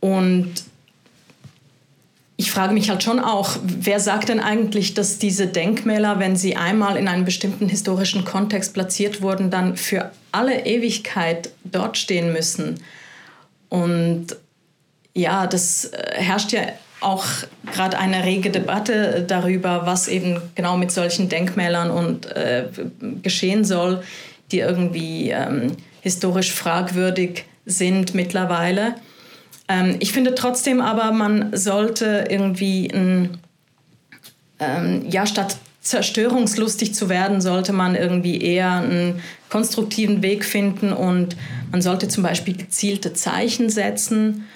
Und 0.00 0.64
ich 2.36 2.52
frage 2.52 2.72
mich 2.72 2.88
halt 2.88 3.02
schon 3.02 3.18
auch, 3.18 3.56
wer 3.62 3.98
sagt 3.98 4.28
denn 4.28 4.38
eigentlich, 4.38 4.94
dass 4.94 5.18
diese 5.18 5.48
Denkmäler, 5.48 6.20
wenn 6.20 6.36
sie 6.36 6.56
einmal 6.56 6.96
in 6.96 7.08
einem 7.08 7.24
bestimmten 7.24 7.68
historischen 7.68 8.24
Kontext 8.24 8.74
platziert 8.74 9.22
wurden, 9.22 9.50
dann 9.50 9.76
für 9.76 10.12
alle 10.30 10.64
Ewigkeit 10.64 11.50
dort 11.64 11.98
stehen 11.98 12.32
müssen? 12.32 12.80
Und 13.68 14.36
ja, 15.14 15.46
das 15.48 15.86
äh, 15.86 16.14
herrscht 16.14 16.52
ja 16.52 16.60
auch 17.00 17.26
gerade 17.72 17.98
eine 17.98 18.24
rege 18.24 18.50
Debatte 18.50 19.24
darüber, 19.26 19.82
was 19.84 20.08
eben 20.08 20.40
genau 20.54 20.76
mit 20.76 20.90
solchen 20.90 21.28
Denkmälern 21.28 21.90
und 21.90 22.26
äh, 22.26 22.66
geschehen 23.22 23.64
soll, 23.64 24.02
die 24.50 24.60
irgendwie 24.60 25.30
ähm, 25.30 25.76
historisch 26.00 26.52
fragwürdig 26.52 27.44
sind 27.66 28.14
mittlerweile. 28.14 28.94
Ähm, 29.68 29.96
ich 30.00 30.12
finde 30.12 30.34
trotzdem 30.34 30.80
aber, 30.80 31.12
man 31.12 31.56
sollte 31.56 32.26
irgendwie 32.28 32.90
ein, 32.92 33.38
ähm, 34.58 35.04
ja, 35.08 35.26
statt 35.26 35.56
zerstörungslustig 35.80 36.94
zu 36.94 37.08
werden, 37.08 37.40
sollte 37.40 37.72
man 37.72 37.94
irgendwie 37.94 38.40
eher 38.40 38.72
einen 38.72 39.22
konstruktiven 39.48 40.22
Weg 40.22 40.44
finden 40.44 40.92
und 40.92 41.36
man 41.70 41.80
sollte 41.80 42.08
zum 42.08 42.22
Beispiel 42.22 42.56
gezielte 42.56 43.14
Zeichen 43.14 43.70
setzen. 43.70 44.46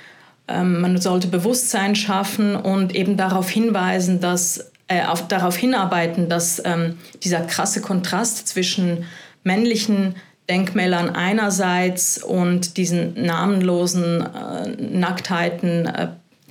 Ähm, 0.49 0.81
man 0.81 1.01
sollte 1.01 1.29
Bewusstsein 1.29 1.95
schaffen 1.95 2.57
und 2.57 2.95
eben 2.95 3.17
darauf 3.17 3.49
hinweisen, 3.49 4.21
dass 4.21 4.73
äh, 4.89 5.05
auf, 5.05 5.29
darauf 5.29 5.57
hinarbeiten, 5.57 6.29
dass 6.29 6.61
ähm, 6.65 6.99
dieser 7.23 7.41
krasse 7.41 7.81
Kontrast 7.81 8.49
zwischen 8.49 9.05
männlichen 9.45 10.17
Denkmälern 10.49 11.11
einerseits 11.11 12.23
und 12.23 12.77
diesen 12.77 13.15
namenlosen 13.23 14.27
äh, 14.27 14.69
Nacktheiten 14.79 15.87
äh, 15.87 16.09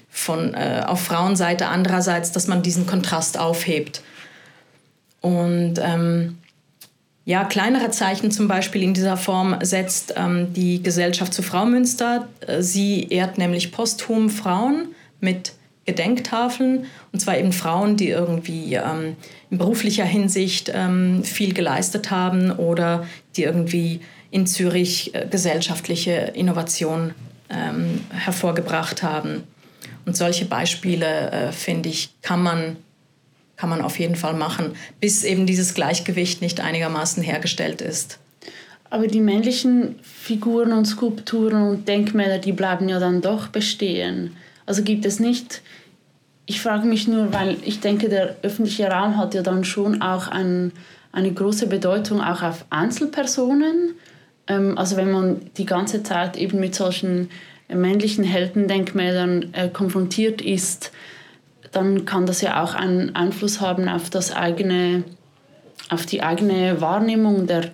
von, 0.10 0.54
äh, 0.54 0.84
auf 0.86 1.02
Frauenseite 1.02 1.68
andererseits, 1.68 2.32
dass 2.32 2.48
man 2.48 2.62
diesen 2.62 2.86
Kontrast 2.86 3.40
aufhebt. 3.40 4.02
Und 5.22 5.76
ähm, 5.78 6.38
ja, 7.24 7.44
kleinere 7.44 7.92
Zeichen 7.92 8.32
zum 8.32 8.48
Beispiel 8.48 8.82
in 8.82 8.94
dieser 8.94 9.16
Form 9.16 9.56
setzt 9.62 10.14
ähm, 10.18 10.54
die 10.54 10.82
Gesellschaft 10.82 11.34
zu 11.34 11.44
Frau 11.44 11.66
Münster. 11.66 12.28
Äh, 12.46 12.62
sie 12.62 13.08
ehrt 13.10 13.38
nämlich 13.38 13.72
posthum 13.72 14.30
Frauen 14.30 14.96
mit 15.20 15.54
Gedenktafeln, 15.86 16.86
und 17.12 17.20
zwar 17.20 17.38
eben 17.38 17.54
Frauen, 17.54 17.98
die 17.98 18.10
irgendwie 18.10 18.76
ähm, 18.76 19.16
in 19.50 19.58
beruflicher 19.58 20.06
Hinsicht 20.06 20.72
ähm, 20.74 21.24
viel 21.24 21.54
geleistet 21.54 22.12
haben 22.12 22.52
oder 22.52 23.08
die 23.36 23.44
irgendwie 23.44 24.02
in 24.30 24.46
Zürich 24.48 25.14
äh, 25.16 25.28
gesellschaftliche 25.30 26.12
Innovation 26.36 27.14
ähm, 27.50 28.02
hervorgebracht 28.12 29.04
haben. 29.04 29.44
Und 30.06 30.16
solche 30.16 30.46
Beispiele, 30.46 31.32
äh, 31.32 31.52
finde 31.52 31.90
ich, 31.90 32.10
kann 32.22 32.42
man 32.42 32.78
kann 33.62 33.70
man 33.70 33.84
auf 33.84 34.00
jeden 34.00 34.16
Fall 34.16 34.34
machen, 34.34 34.74
bis 35.00 35.24
eben 35.24 35.46
dieses 35.46 35.76
Gleichgewicht 35.76 36.42
nicht 36.42 36.60
einigermaßen 36.60 37.22
hergestellt 37.22 37.80
ist. 37.80 38.18
Aber 38.90 39.06
die 39.06 39.20
männlichen 39.20 40.00
Figuren 40.02 40.74
und 40.74 40.86
Skulpturen 40.86 41.70
und 41.70 41.88
Denkmäler, 41.88 42.40
die 42.40 42.54
bleiben 42.54 42.90
ja 42.90 43.00
dann 43.00 43.22
doch 43.22 43.50
bestehen. 43.50 44.36
Also 44.72 44.84
gibt 44.84 45.06
es 45.06 45.20
nicht, 45.20 45.62
ich 46.46 46.62
frage 46.62 46.88
mich 46.88 47.06
nur, 47.06 47.34
weil 47.34 47.58
ich 47.66 47.82
denke, 47.82 48.08
der 48.08 48.38
öffentliche 48.42 48.88
Raum 48.88 49.18
hat 49.18 49.34
ja 49.34 49.42
dann 49.42 49.66
schon 49.66 50.01
auch 50.01 50.30
ein, 50.30 50.72
eine 51.12 51.30
große 51.30 51.68
Bedeutung 51.68 52.22
auch 52.22 52.42
auf 52.42 52.63
Einzelpersonen. 52.70 53.96
Ähm, 54.48 54.78
also 54.78 54.96
wenn 54.96 55.12
man 55.12 55.42
die 55.58 55.66
ganze 55.66 56.04
Zeit 56.04 56.38
eben 56.38 56.62
mit 56.62 56.74
solchen 56.74 57.30
männlichen 57.68 58.24
Heldendenkmälern 58.24 59.50
äh, 59.51 59.68
konfrontiert 59.68 60.42
ist, 60.42 60.94
dann 61.74 62.06
kann 62.06 62.25
das 62.25 62.40
ja 62.40 62.63
auch 62.63 62.74
einen 62.74 63.13
Einfluss 63.13 63.60
haben 63.60 63.90
auf 63.90 64.10
das 64.10 64.34
eigene 64.34 65.04
auf 65.90 66.06
die 66.06 66.24
eigene 66.24 66.80
Wahrnehmung 66.80 67.48
der, 67.48 67.72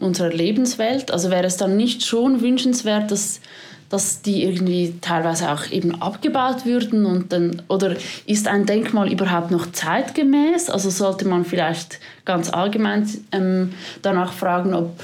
unserer 0.00 0.30
Lebenswelt. 0.30 1.10
Also 1.10 1.30
wäre 1.30 1.44
es 1.44 1.58
dann 1.58 1.76
nicht 1.76 2.02
schon 2.02 2.40
wünschenswert, 2.40 3.10
dass, 3.10 3.42
dass 3.90 4.22
die 4.22 4.44
irgendwie 4.44 4.94
teilweise 5.02 5.50
auch 5.50 5.70
eben 5.70 6.00
abgebaut 6.00 6.64
würden 6.64 7.04
und 7.04 7.32
dann, 7.32 7.62
oder 7.68 7.96
ist 8.24 8.48
ein 8.48 8.64
Denkmal 8.64 9.12
überhaupt 9.12 9.50
noch 9.50 9.70
zeitgemäß? 9.70 10.70
Also 10.70 10.88
sollte 10.88 11.28
man 11.28 11.44
vielleicht 11.44 12.00
ganz 12.24 12.50
allgemein 12.50 13.06
ähm, 13.32 13.74
danach 14.00 14.32
fragen, 14.32 14.72
ob, 14.72 14.98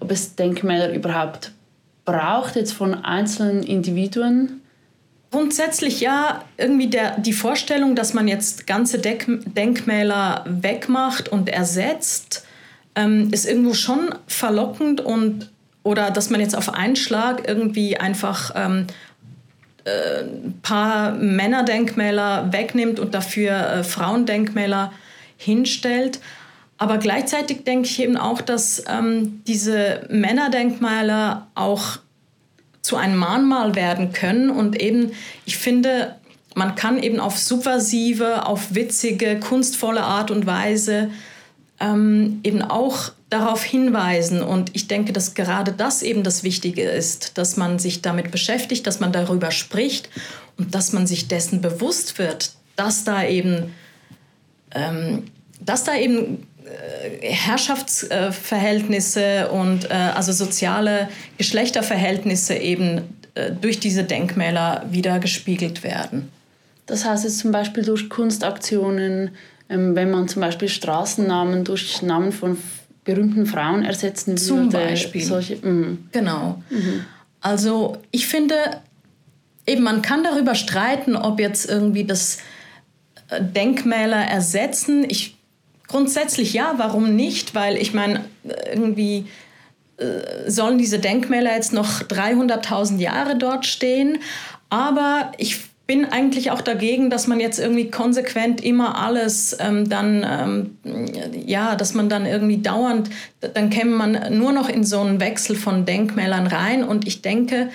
ob 0.00 0.10
es 0.10 0.34
Denkmäler 0.34 0.92
überhaupt 0.92 1.52
braucht, 2.04 2.56
jetzt 2.56 2.72
von 2.72 3.04
einzelnen 3.04 3.62
Individuen 3.62 4.62
Grundsätzlich 5.32 6.02
ja, 6.02 6.44
irgendwie 6.58 6.88
der, 6.88 7.18
die 7.18 7.32
Vorstellung, 7.32 7.96
dass 7.96 8.12
man 8.12 8.28
jetzt 8.28 8.66
ganze 8.66 8.98
Deck, 8.98 9.26
Denkmäler 9.46 10.44
wegmacht 10.46 11.30
und 11.30 11.48
ersetzt, 11.48 12.44
ähm, 12.94 13.30
ist 13.32 13.48
irgendwo 13.48 13.72
schon 13.72 14.14
verlockend 14.26 15.00
und 15.00 15.50
oder 15.82 16.10
dass 16.10 16.30
man 16.30 16.40
jetzt 16.40 16.56
auf 16.56 16.72
einen 16.72 16.96
Schlag 16.96 17.48
irgendwie 17.48 17.96
einfach 17.96 18.52
ähm, 18.54 18.86
äh, 19.84 20.22
ein 20.22 20.60
paar 20.62 21.12
Männerdenkmäler 21.12 22.52
wegnimmt 22.52 23.00
und 23.00 23.14
dafür 23.14 23.52
äh, 23.52 23.84
Frauendenkmäler 23.84 24.92
hinstellt. 25.36 26.20
Aber 26.78 26.98
gleichzeitig 26.98 27.64
denke 27.64 27.88
ich 27.88 28.00
eben 28.00 28.16
auch, 28.16 28.40
dass 28.40 28.84
ähm, 28.88 29.42
diese 29.46 30.06
Männerdenkmäler 30.08 31.48
auch 31.54 31.98
zu 32.80 32.96
einem 32.96 33.16
Mahnmal 33.16 33.74
werden 33.74 34.12
können. 34.12 34.50
Und 34.50 34.80
eben, 34.80 35.12
ich 35.46 35.56
finde, 35.56 36.16
man 36.54 36.74
kann 36.74 37.02
eben 37.02 37.20
auf 37.20 37.38
subversive, 37.38 38.46
auf 38.46 38.74
witzige, 38.74 39.38
kunstvolle 39.40 40.02
Art 40.02 40.30
und 40.30 40.46
Weise 40.46 41.10
ähm, 41.82 42.40
eben 42.44 42.62
auch 42.62 43.10
darauf 43.28 43.62
hinweisen. 43.62 44.42
Und 44.42 44.70
ich 44.74 44.88
denke, 44.88 45.12
dass 45.12 45.34
gerade 45.34 45.72
das 45.72 46.02
eben 46.02 46.22
das 46.22 46.44
Wichtige 46.44 46.82
ist, 46.82 47.36
dass 47.38 47.56
man 47.56 47.78
sich 47.78 48.02
damit 48.02 48.30
beschäftigt, 48.30 48.86
dass 48.86 49.00
man 49.00 49.12
darüber 49.12 49.50
spricht 49.50 50.10
und 50.58 50.74
dass 50.74 50.92
man 50.92 51.06
sich 51.06 51.28
dessen 51.28 51.60
bewusst 51.60 52.18
wird, 52.18 52.52
dass 52.76 53.04
da 53.04 53.24
eben, 53.24 53.74
ähm, 54.74 55.24
dass 55.60 55.84
da 55.84 55.94
eben 55.96 56.46
äh, 56.64 57.32
Herrschaftsverhältnisse 57.32 59.48
und 59.48 59.90
äh, 59.90 59.94
also 60.14 60.32
soziale 60.32 61.08
Geschlechterverhältnisse 61.38 62.54
eben 62.54 63.16
äh, 63.34 63.50
durch 63.50 63.80
diese 63.80 64.04
Denkmäler 64.04 64.84
wieder 64.90 65.18
gespiegelt 65.18 65.82
werden. 65.82 66.30
Das 66.86 67.04
heißt 67.04 67.24
jetzt 67.24 67.38
zum 67.38 67.52
Beispiel 67.52 67.84
durch 67.84 68.10
Kunstaktionen, 68.10 69.30
wenn 69.72 70.10
man 70.10 70.28
zum 70.28 70.40
Beispiel 70.40 70.68
Straßennamen 70.68 71.64
durch 71.64 72.02
Namen 72.02 72.32
von 72.32 72.58
berühmten 73.04 73.46
Frauen 73.46 73.84
ersetzen 73.84 74.32
würde. 74.32 74.42
Zum 74.42 74.68
Beispiel. 74.70 75.22
Solche, 75.22 75.56
mm. 75.56 76.08
Genau. 76.12 76.62
Mhm. 76.70 77.04
Also 77.40 77.98
ich 78.10 78.28
finde, 78.28 78.54
eben 79.66 79.82
man 79.82 80.02
kann 80.02 80.22
darüber 80.22 80.54
streiten, 80.54 81.16
ob 81.16 81.40
jetzt 81.40 81.68
irgendwie 81.68 82.04
das 82.04 82.38
äh, 83.28 83.42
Denkmäler 83.42 84.24
ersetzen. 84.24 85.04
Ich 85.08 85.36
grundsätzlich 85.88 86.52
ja, 86.52 86.74
warum 86.76 87.16
nicht? 87.16 87.54
Weil 87.54 87.76
ich 87.76 87.92
meine, 87.92 88.24
irgendwie 88.72 89.26
äh, 89.96 90.48
sollen 90.48 90.78
diese 90.78 90.98
Denkmäler 90.98 91.54
jetzt 91.54 91.72
noch 91.72 92.02
300.000 92.02 92.98
Jahre 92.98 93.36
dort 93.36 93.66
stehen. 93.66 94.18
Aber 94.70 95.32
ich 95.38 95.71
bin 95.86 96.04
eigentlich 96.04 96.50
auch 96.50 96.60
dagegen, 96.60 97.10
dass 97.10 97.26
man 97.26 97.40
jetzt 97.40 97.58
irgendwie 97.58 97.90
konsequent 97.90 98.62
immer 98.62 98.98
alles 98.98 99.56
ähm, 99.58 99.88
dann, 99.88 100.24
ähm, 100.84 101.44
ja, 101.46 101.74
dass 101.74 101.94
man 101.94 102.08
dann 102.08 102.24
irgendwie 102.24 102.58
dauernd, 102.58 103.10
dann 103.40 103.70
käme 103.70 103.90
man 103.90 104.38
nur 104.38 104.52
noch 104.52 104.68
in 104.68 104.84
so 104.84 105.00
einen 105.00 105.20
Wechsel 105.20 105.56
von 105.56 105.84
Denkmälern 105.84 106.46
rein. 106.46 106.84
Und 106.84 107.06
ich 107.06 107.20
denke, 107.20 107.70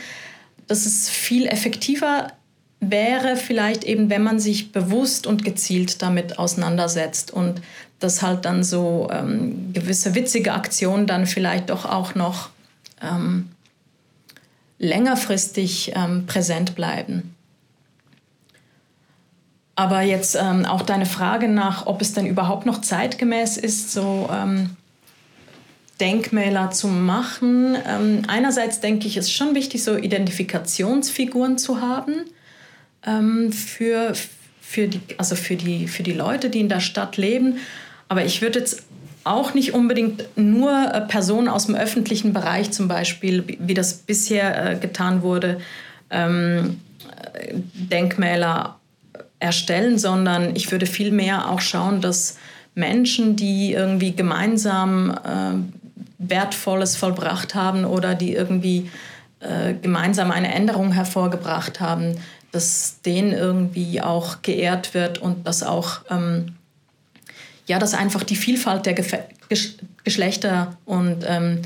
dass 0.68 0.86
es 0.86 1.10
viel 1.10 1.48
effektiver 1.48 2.32
wäre, 2.80 3.36
vielleicht 3.36 3.84
eben, 3.84 4.10
wenn 4.10 4.24
man 4.24 4.40
sich 4.40 4.72
bewusst 4.72 5.28
und 5.28 5.44
gezielt 5.44 6.02
damit 6.02 6.40
auseinandersetzt 6.40 7.32
und 7.32 7.62
dass 8.00 8.22
halt 8.22 8.46
dann 8.46 8.64
so 8.64 9.10
ähm, 9.12 9.74
gewisse 9.74 10.14
witzige 10.14 10.54
Aktionen 10.54 11.08
dann 11.08 11.26
vielleicht 11.26 11.72
doch 11.72 11.86
auch 11.86 12.14
noch 12.16 12.50
ähm, 13.02 13.50
längerfristig 14.78 15.94
ähm, 15.96 16.26
präsent 16.28 16.76
bleiben. 16.76 17.34
Aber 19.78 20.02
jetzt 20.02 20.36
ähm, 20.36 20.66
auch 20.66 20.82
deine 20.82 21.06
Frage 21.06 21.48
nach, 21.48 21.86
ob 21.86 22.02
es 22.02 22.12
denn 22.12 22.26
überhaupt 22.26 22.66
noch 22.66 22.82
zeitgemäß 22.82 23.58
ist, 23.58 23.92
so 23.92 24.28
ähm, 24.34 24.72
Denkmäler 26.00 26.72
zu 26.72 26.88
machen. 26.88 27.78
Ähm, 27.88 28.24
einerseits 28.28 28.80
denke 28.80 29.08
ich, 29.08 29.18
es 29.18 29.28
ist 29.28 29.34
schon 29.34 29.54
wichtig, 29.54 29.84
so 29.84 29.96
Identifikationsfiguren 29.96 31.60
zu 31.60 31.80
haben 31.80 32.26
ähm, 33.06 33.54
für, 33.54 34.14
für, 34.62 34.88
die, 34.88 35.00
also 35.20 35.36
für, 35.36 35.56
die, 35.56 35.88
für 35.88 36.02
die 36.02 36.14
Leute, 36.14 36.50
die 36.50 36.60
in 36.60 36.70
der 36.70 36.80
Stadt 36.80 37.16
leben. 37.18 37.60
Aber 38.10 38.26
ich 38.26 38.42
würde 38.42 38.58
jetzt 38.58 38.82
auch 39.26 39.54
nicht 39.54 39.76
unbedingt 39.76 40.26
nur 40.36 40.92
äh, 40.92 41.02
Personen 41.02 41.50
aus 41.50 41.68
dem 41.68 41.76
öffentlichen 41.76 42.34
Bereich 42.34 42.72
zum 42.72 42.88
Beispiel, 42.88 43.44
wie 43.60 43.76
das 43.76 43.94
bisher 43.94 44.72
äh, 44.72 44.76
getan 44.76 45.22
wurde, 45.22 45.60
ähm, 46.10 46.80
äh, 47.34 47.54
Denkmäler 47.76 48.77
erstellen, 49.40 49.98
sondern 49.98 50.56
ich 50.56 50.72
würde 50.72 50.86
vielmehr 50.86 51.50
auch 51.50 51.62
schauen, 51.62 52.02
dass 52.02 52.38
Menschen, 52.76 53.36
die 53.36 53.74
irgendwie 53.74 54.16
gemeinsam 54.16 55.12
äh, 55.12 55.98
Wertvolles 56.18 56.96
vollbracht 56.96 57.56
haben 57.56 57.86
oder 57.86 58.16
die 58.16 58.34
irgendwie 58.34 58.90
äh, 59.40 59.74
gemeinsam 59.74 60.32
eine 60.32 60.54
Änderung 60.54 60.92
hervorgebracht 60.92 61.80
haben, 61.80 62.18
dass 62.52 63.02
denen 63.02 63.34
irgendwie 63.34 64.02
auch 64.02 64.42
geehrt 64.42 64.94
wird 64.94 65.20
und 65.20 65.46
dass 65.46 65.64
auch 65.64 66.02
ähm, 66.10 66.56
ja, 67.68 67.80
dass 67.80 67.94
einfach 67.94 68.24
die 68.24 68.36
Vielfalt 68.36 68.86
der 68.86 68.94
Gef 68.94 69.16
Geschlechter 70.04 70.76
und 70.86 71.24
ähm, 71.26 71.62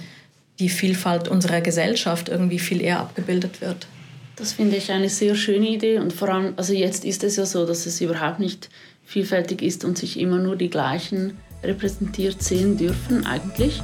die 0.59 0.69
Vielfalt 0.69 1.27
unserer 1.27 1.61
Gesellschaft 1.61 2.29
irgendwie 2.29 2.59
viel 2.59 2.81
eher 2.81 2.99
abgebildet 2.99 3.61
wird. 3.61 3.87
Das 4.35 4.53
finde 4.53 4.77
ich 4.77 4.91
eine 4.91 5.09
sehr 5.09 5.35
schöne 5.35 5.67
Idee 5.67 5.99
und 5.99 6.13
vor 6.13 6.29
allem, 6.29 6.53
also 6.57 6.73
jetzt 6.73 7.05
ist 7.05 7.23
es 7.23 7.35
ja 7.35 7.45
so, 7.45 7.65
dass 7.65 7.85
es 7.85 8.01
überhaupt 8.01 8.39
nicht 8.39 8.69
vielfältig 9.03 9.61
ist 9.61 9.83
und 9.83 9.97
sich 9.97 10.19
immer 10.19 10.39
nur 10.39 10.55
die 10.55 10.69
gleichen 10.69 11.37
repräsentiert 11.63 12.41
sehen 12.41 12.77
dürfen 12.77 13.25
eigentlich. 13.25 13.81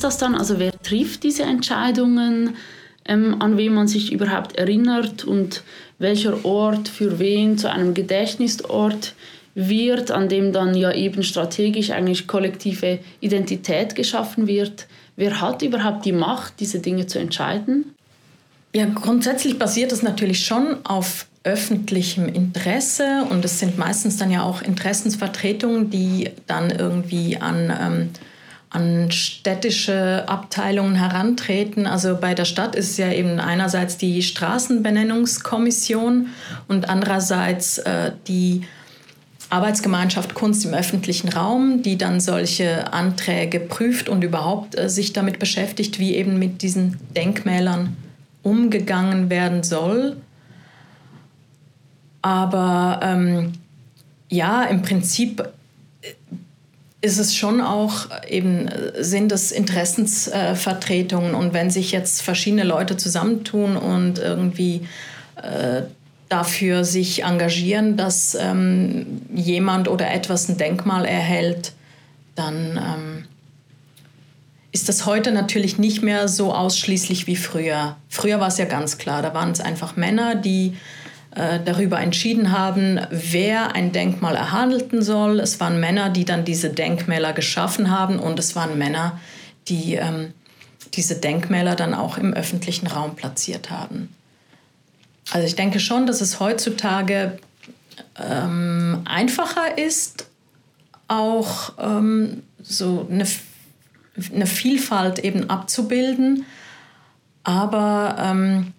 Ist 0.00 0.04
das 0.04 0.16
dann? 0.16 0.34
Also 0.34 0.58
wer 0.58 0.72
trifft 0.80 1.24
diese 1.24 1.42
Entscheidungen, 1.42 2.56
ähm, 3.04 3.36
an 3.42 3.58
wen 3.58 3.74
man 3.74 3.86
sich 3.86 4.12
überhaupt 4.12 4.56
erinnert 4.56 5.24
und 5.24 5.62
welcher 5.98 6.42
Ort 6.46 6.88
für 6.88 7.18
wen 7.18 7.58
zu 7.58 7.70
einem 7.70 7.92
Gedächtnisort 7.92 9.12
wird, 9.54 10.10
an 10.10 10.30
dem 10.30 10.54
dann 10.54 10.74
ja 10.74 10.90
eben 10.90 11.22
strategisch 11.22 11.90
eigentlich 11.90 12.26
kollektive 12.26 13.00
Identität 13.20 13.94
geschaffen 13.94 14.46
wird? 14.46 14.86
Wer 15.16 15.38
hat 15.42 15.60
überhaupt 15.60 16.06
die 16.06 16.12
Macht, 16.12 16.60
diese 16.60 16.78
Dinge 16.78 17.06
zu 17.06 17.18
entscheiden? 17.18 17.94
Ja, 18.74 18.86
grundsätzlich 18.86 19.58
basiert 19.58 19.92
es 19.92 20.02
natürlich 20.02 20.46
schon 20.46 20.78
auf 20.84 21.26
öffentlichem 21.44 22.26
Interesse 22.26 23.26
und 23.28 23.44
es 23.44 23.58
sind 23.58 23.76
meistens 23.76 24.16
dann 24.16 24.30
ja 24.30 24.44
auch 24.44 24.62
Interessensvertretungen, 24.62 25.90
die 25.90 26.30
dann 26.46 26.70
irgendwie 26.70 27.36
an 27.36 27.70
ähm, 27.78 28.08
an 28.70 29.10
städtische 29.10 30.28
Abteilungen 30.28 30.94
herantreten. 30.94 31.86
Also 31.86 32.16
bei 32.16 32.34
der 32.34 32.44
Stadt 32.44 32.76
ist 32.76 32.96
ja 32.98 33.12
eben 33.12 33.40
einerseits 33.40 33.98
die 33.98 34.22
Straßenbenennungskommission 34.22 36.28
und 36.68 36.88
andererseits 36.88 37.78
äh, 37.78 38.12
die 38.28 38.62
Arbeitsgemeinschaft 39.50 40.34
Kunst 40.34 40.64
im 40.64 40.72
öffentlichen 40.72 41.28
Raum, 41.28 41.82
die 41.82 41.98
dann 41.98 42.20
solche 42.20 42.92
Anträge 42.92 43.58
prüft 43.58 44.08
und 44.08 44.22
überhaupt 44.22 44.78
äh, 44.78 44.88
sich 44.88 45.12
damit 45.12 45.40
beschäftigt, 45.40 45.98
wie 45.98 46.14
eben 46.14 46.38
mit 46.38 46.62
diesen 46.62 46.96
Denkmälern 47.16 47.96
umgegangen 48.44 49.28
werden 49.28 49.64
soll. 49.64 50.16
Aber 52.22 53.00
ähm, 53.02 53.52
ja, 54.28 54.62
im 54.62 54.82
Prinzip 54.82 55.42
ist 57.02 57.18
es 57.18 57.34
schon 57.34 57.60
auch 57.60 58.08
eben, 58.28 58.68
sind 58.98 59.32
es 59.32 59.52
Interessensvertretungen 59.52 61.34
und 61.34 61.54
wenn 61.54 61.70
sich 61.70 61.92
jetzt 61.92 62.22
verschiedene 62.22 62.64
Leute 62.64 62.96
zusammentun 62.96 63.76
und 63.76 64.18
irgendwie 64.18 64.86
äh, 65.36 65.82
dafür 66.28 66.84
sich 66.84 67.24
engagieren, 67.24 67.96
dass 67.96 68.34
ähm, 68.34 69.22
jemand 69.34 69.88
oder 69.88 70.12
etwas 70.12 70.48
ein 70.48 70.58
Denkmal 70.58 71.04
erhält, 71.06 71.72
dann 72.34 72.76
ähm, 72.76 73.24
ist 74.72 74.88
das 74.88 75.06
heute 75.06 75.32
natürlich 75.32 75.78
nicht 75.78 76.02
mehr 76.02 76.28
so 76.28 76.54
ausschließlich 76.54 77.26
wie 77.26 77.36
früher. 77.36 77.96
Früher 78.08 78.40
war 78.40 78.48
es 78.48 78.58
ja 78.58 78.66
ganz 78.66 78.98
klar, 78.98 79.22
da 79.22 79.34
waren 79.34 79.50
es 79.50 79.60
einfach 79.60 79.96
Männer, 79.96 80.34
die 80.34 80.68
äh, 80.68 80.74
darüber 81.32 82.00
entschieden 82.00 82.50
haben, 82.50 82.98
wer 83.10 83.76
ein 83.76 83.92
Denkmal 83.92 84.34
erhalten 84.34 85.00
soll. 85.00 85.38
Es 85.38 85.60
waren 85.60 85.78
Männer, 85.78 86.10
die 86.10 86.24
dann 86.24 86.44
diese 86.44 86.70
Denkmäler 86.70 87.32
geschaffen 87.32 87.90
haben 87.90 88.18
und 88.18 88.38
es 88.38 88.56
waren 88.56 88.76
Männer, 88.78 89.20
die 89.68 89.94
ähm, 89.94 90.32
diese 90.94 91.16
Denkmäler 91.16 91.76
dann 91.76 91.94
auch 91.94 92.18
im 92.18 92.32
öffentlichen 92.32 92.86
Raum 92.86 93.14
platziert 93.14 93.70
haben. 93.70 94.14
Also 95.30 95.46
ich 95.46 95.54
denke 95.54 95.78
schon, 95.78 96.06
dass 96.06 96.20
es 96.20 96.40
heutzutage 96.40 97.38
ähm, 98.18 99.02
einfacher 99.04 99.78
ist, 99.78 100.26
auch 101.08 101.72
ähm, 101.78 102.42
so 102.62 103.06
eine, 103.10 103.26
eine, 104.34 104.46
Vielfalt 104.46 105.20
eben 105.20 105.48
abzubilden. 105.50 106.46
Aber 107.42 108.16
ähm, 108.18 108.72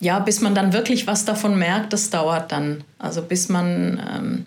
ja, 0.00 0.18
bis 0.18 0.40
man 0.40 0.54
dann 0.54 0.72
wirklich 0.72 1.06
was 1.06 1.24
davon 1.24 1.58
merkt, 1.58 1.92
das 1.92 2.10
dauert 2.10 2.52
dann. 2.52 2.84
Also 2.98 3.22
bis 3.22 3.48
man, 3.48 4.00
ähm, 4.14 4.44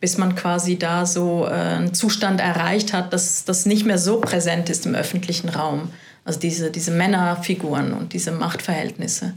bis 0.00 0.18
man 0.18 0.34
quasi 0.34 0.78
da 0.78 1.06
so 1.06 1.46
äh, 1.46 1.50
einen 1.50 1.94
Zustand 1.94 2.40
erreicht 2.40 2.92
hat, 2.92 3.12
dass 3.12 3.44
das 3.44 3.66
nicht 3.66 3.86
mehr 3.86 3.98
so 3.98 4.20
präsent 4.20 4.70
ist 4.70 4.86
im 4.86 4.94
öffentlichen 4.94 5.48
Raum. 5.48 5.90
Also 6.24 6.38
diese, 6.40 6.70
diese 6.70 6.90
Männerfiguren 6.90 7.92
und 7.92 8.12
diese 8.12 8.32
Machtverhältnisse. 8.32 9.34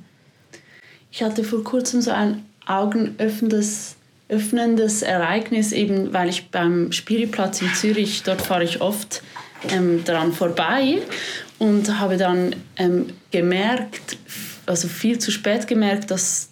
Ich 1.12 1.23
hatte 1.23 1.43
vor 1.43 1.63
kurzem 1.63 2.01
so 2.01 2.12
ein 2.12 2.45
augenöffnendes 2.65 3.95
öffnendes 4.29 5.01
Ereignis, 5.01 5.71
eben 5.71 6.13
weil 6.13 6.29
ich 6.29 6.51
beim 6.51 6.91
Spielplatz 6.91 7.62
in 7.62 7.73
Zürich, 7.73 8.21
dort 8.23 8.41
fahre 8.41 8.63
ich 8.63 8.79
oft 8.79 9.23
ähm, 9.69 10.03
dran 10.05 10.31
vorbei 10.31 10.99
und 11.57 11.99
habe 11.99 12.15
dann 12.17 12.55
ähm, 12.77 13.07
gemerkt, 13.31 14.17
also 14.69 14.88
viel 14.88 15.19
zu 15.19 15.32
spät 15.32 15.67
gemerkt, 15.67 16.12
dass 16.12 16.49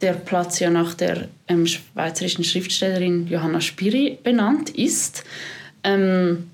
der 0.00 0.12
Platz 0.12 0.58
ja 0.58 0.68
nach 0.68 0.94
der 0.94 1.28
ähm, 1.48 1.66
schweizerischen 1.66 2.44
Schriftstellerin 2.44 3.28
Johanna 3.28 3.60
Spiri 3.60 4.18
benannt 4.22 4.70
ist. 4.70 5.24
Ähm, 5.84 6.50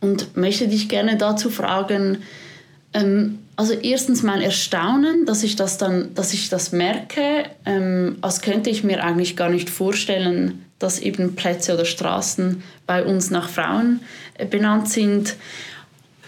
und 0.00 0.36
möchte 0.36 0.68
dich 0.68 0.88
gerne 0.88 1.16
dazu 1.16 1.50
fragen, 1.50 2.18
ähm, 2.94 3.40
also 3.56 3.72
erstens 3.72 4.22
mein 4.22 4.40
Erstaunen, 4.40 5.26
dass 5.26 5.42
ich 5.42 5.56
das 5.56 5.78
dann, 5.78 6.14
dass 6.14 6.32
ich 6.32 6.48
das 6.48 6.70
merke, 6.70 7.44
ähm, 7.66 8.18
als 8.20 8.40
könnte 8.40 8.70
ich 8.70 8.84
mir 8.84 9.02
eigentlich 9.02 9.34
gar 9.34 9.48
nicht 9.48 9.68
vorstellen, 9.68 10.64
dass 10.78 11.00
eben 11.00 11.34
Plätze 11.34 11.74
oder 11.74 11.84
Straßen 11.84 12.62
bei 12.86 13.04
uns 13.04 13.30
nach 13.30 13.48
Frauen 13.48 14.00
äh, 14.34 14.46
benannt 14.46 14.88
sind. 14.88 15.34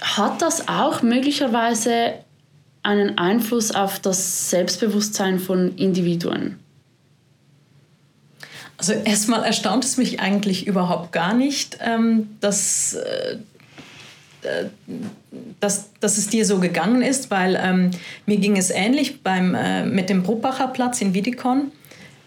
Hat 0.00 0.42
das 0.42 0.66
auch 0.66 1.02
möglicherweise 1.02 2.14
einen 2.82 3.18
Einfluss 3.18 3.70
auf 3.72 3.98
das 3.98 4.50
Selbstbewusstsein 4.50 5.38
von 5.38 5.76
Individuen? 5.76 6.56
Also 8.76 8.94
erstmal 8.94 9.44
erstaunt 9.44 9.84
es 9.84 9.98
mich 9.98 10.20
eigentlich 10.20 10.66
überhaupt 10.66 11.12
gar 11.12 11.34
nicht, 11.34 11.78
ähm, 11.82 12.30
dass, 12.40 12.94
äh, 12.94 13.36
dass, 15.60 15.90
dass 16.00 16.16
es 16.16 16.28
dir 16.28 16.46
so 16.46 16.60
gegangen 16.60 17.02
ist, 17.02 17.30
weil 17.30 17.60
ähm, 17.62 17.90
mir 18.24 18.38
ging 18.38 18.56
es 18.56 18.70
ähnlich 18.70 19.22
beim, 19.22 19.54
äh, 19.54 19.84
mit 19.84 20.08
dem 20.08 20.22
Bruckbacher 20.22 20.68
Platz 20.68 21.02
in 21.02 21.12
Wiedikon. 21.12 21.72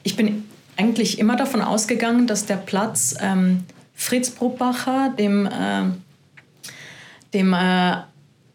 Ich 0.03 0.15
bin 0.15 0.47
eigentlich 0.77 1.17
immer 1.17 1.35
davon 1.35 1.61
ausgegangen, 1.61 2.27
dass 2.27 2.45
der 2.45 2.57
Platz 2.57 3.15
ähm, 3.19 3.63
Fritz 3.95 4.29
Bruckbacher, 4.29 5.11
dem, 5.17 5.47
äh, 5.47 5.85
dem 7.33 7.53
äh, 7.53 7.95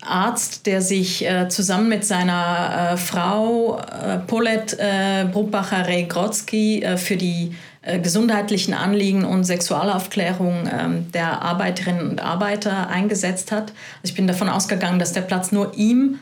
Arzt, 0.01 0.67
der 0.67 0.81
sich 0.81 1.27
äh, 1.27 1.49
zusammen 1.49 1.89
mit 1.89 2.05
seiner 2.05 2.93
äh, 2.93 2.97
Frau 2.97 3.81
äh, 3.81 4.19
Paulette 4.19 4.79
äh, 4.79 5.25
Bruckbacher-Regrotzky 5.25 6.83
äh, 6.83 6.97
für 6.97 7.17
die 7.17 7.57
äh, 7.83 7.99
gesundheitlichen 7.99 8.75
Anliegen 8.75 9.25
und 9.25 9.43
Sexualaufklärung 9.45 10.71
ähm, 10.73 11.13
der 11.13 11.43
Arbeiterinnen 11.43 12.11
und 12.11 12.21
Arbeiter 12.23 12.89
eingesetzt 12.89 13.51
hat. 13.51 13.73
Also 14.03 14.05
ich 14.05 14.15
bin 14.15 14.29
davon 14.29 14.49
ausgegangen, 14.49 15.01
dass 15.01 15.13
der 15.13 15.23
Platz 15.23 15.51
nur 15.51 15.75
ihm 15.75 16.21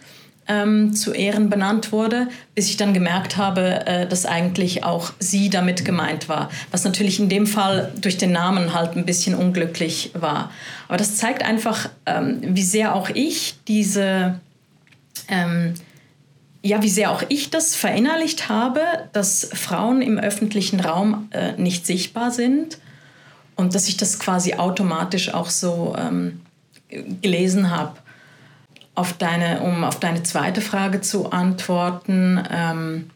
ähm, 0.49 0.95
zu 0.95 1.13
Ehren 1.13 1.51
benannt 1.51 1.93
wurde, 1.93 2.29
bis 2.55 2.69
ich 2.69 2.77
dann 2.77 2.95
gemerkt 2.95 3.37
habe, 3.37 3.87
äh, 3.87 4.07
dass 4.07 4.27
eigentlich 4.27 4.85
auch 4.85 5.13
sie 5.19 5.51
damit 5.51 5.85
gemeint 5.85 6.29
war. 6.29 6.51
Was 6.71 6.85
natürlich 6.85 7.19
in 7.19 7.29
dem 7.29 7.47
Fall 7.47 7.93
durch 8.01 8.17
den 8.17 8.33
Namen 8.33 8.73
halt 8.73 8.97
ein 8.97 9.07
bisschen 9.07 9.35
unglücklich 9.35 10.11
war. 10.15 10.51
Aber 10.89 10.97
das 10.97 11.17
zeigt 11.17 11.43
einfach, 11.43 11.89
ähm, 12.07 12.39
wie 12.43 12.63
sehr 12.63 12.95
auch 12.95 13.11
ich 13.11 13.57
diese 13.67 14.41
ähm, 15.29 15.75
ja, 16.63 16.83
wie 16.83 16.89
sehr 16.89 17.13
auch 17.13 17.23
ich 17.29 17.51
das 17.51 17.77
verinnerlicht 17.77 18.49
habe, 18.49 18.81
dass 19.13 19.49
Frauen 19.53 20.03
im 20.03 20.19
öffentlichen 20.19 20.81
Raum 20.81 21.29
äh, 21.31 21.53
nicht 21.53 21.87
sichtbar 21.87 22.33
sind 22.33 22.79
und 23.55 23.75
dass 23.75 23.89
ich 23.89 23.97
das 23.97 24.19
quasi 24.19 24.55
automatisch 24.55 25.33
auch 25.33 25.51
so 25.51 25.95
ähm, 25.97 26.41
gelesen 27.23 27.71
habe. 27.71 27.97
Auf 28.97 29.13
deine, 29.13 29.61
um 29.61 29.85
auf 29.85 30.01
deine 30.01 30.25
zweite 30.25 30.61
Frage 30.61 31.01
zu 31.01 31.31
antworten, 31.31 32.43
ähm, 32.51 33.11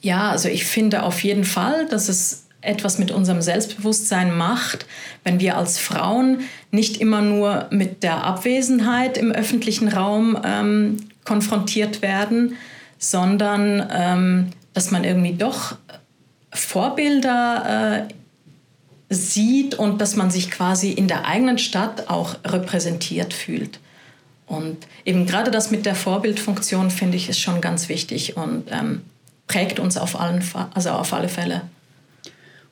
ja, 0.00 0.30
also 0.30 0.48
ich 0.48 0.64
finde 0.64 1.02
auf 1.02 1.22
jeden 1.22 1.44
Fall, 1.44 1.86
dass 1.88 2.08
es 2.08 2.44
etwas 2.64 2.98
mit 2.98 3.10
unserem 3.10 3.42
Selbstbewusstsein 3.42 4.36
macht, 4.36 4.86
wenn 5.22 5.40
wir 5.40 5.56
als 5.56 5.78
Frauen 5.78 6.40
nicht 6.70 6.98
immer 6.98 7.20
nur 7.20 7.66
mit 7.70 8.02
der 8.02 8.24
Abwesenheit 8.24 9.18
im 9.18 9.32
öffentlichen 9.32 9.88
Raum 9.88 10.38
ähm, 10.44 11.08
konfrontiert 11.24 12.02
werden, 12.02 12.56
sondern 12.98 13.86
ähm, 13.92 14.50
dass 14.72 14.90
man 14.90 15.04
irgendwie 15.04 15.34
doch 15.34 15.76
Vorbilder 16.52 18.06
äh, 18.08 19.14
sieht 19.14 19.74
und 19.74 20.00
dass 20.00 20.16
man 20.16 20.30
sich 20.30 20.50
quasi 20.50 20.90
in 20.90 21.08
der 21.08 21.26
eigenen 21.26 21.58
Stadt 21.58 22.08
auch 22.08 22.36
repräsentiert 22.44 23.34
fühlt. 23.34 23.78
Und 24.46 24.86
eben 25.04 25.26
gerade 25.26 25.50
das 25.50 25.70
mit 25.70 25.86
der 25.86 25.94
Vorbildfunktion 25.94 26.90
finde 26.90 27.16
ich 27.16 27.28
ist 27.28 27.40
schon 27.40 27.60
ganz 27.60 27.88
wichtig 27.88 28.36
und 28.36 28.64
ähm, 28.70 29.02
prägt 29.46 29.78
uns 29.78 29.96
auf, 29.96 30.20
allen, 30.20 30.44
also 30.74 30.90
auf 30.90 31.12
alle 31.12 31.28
Fälle. 31.28 31.62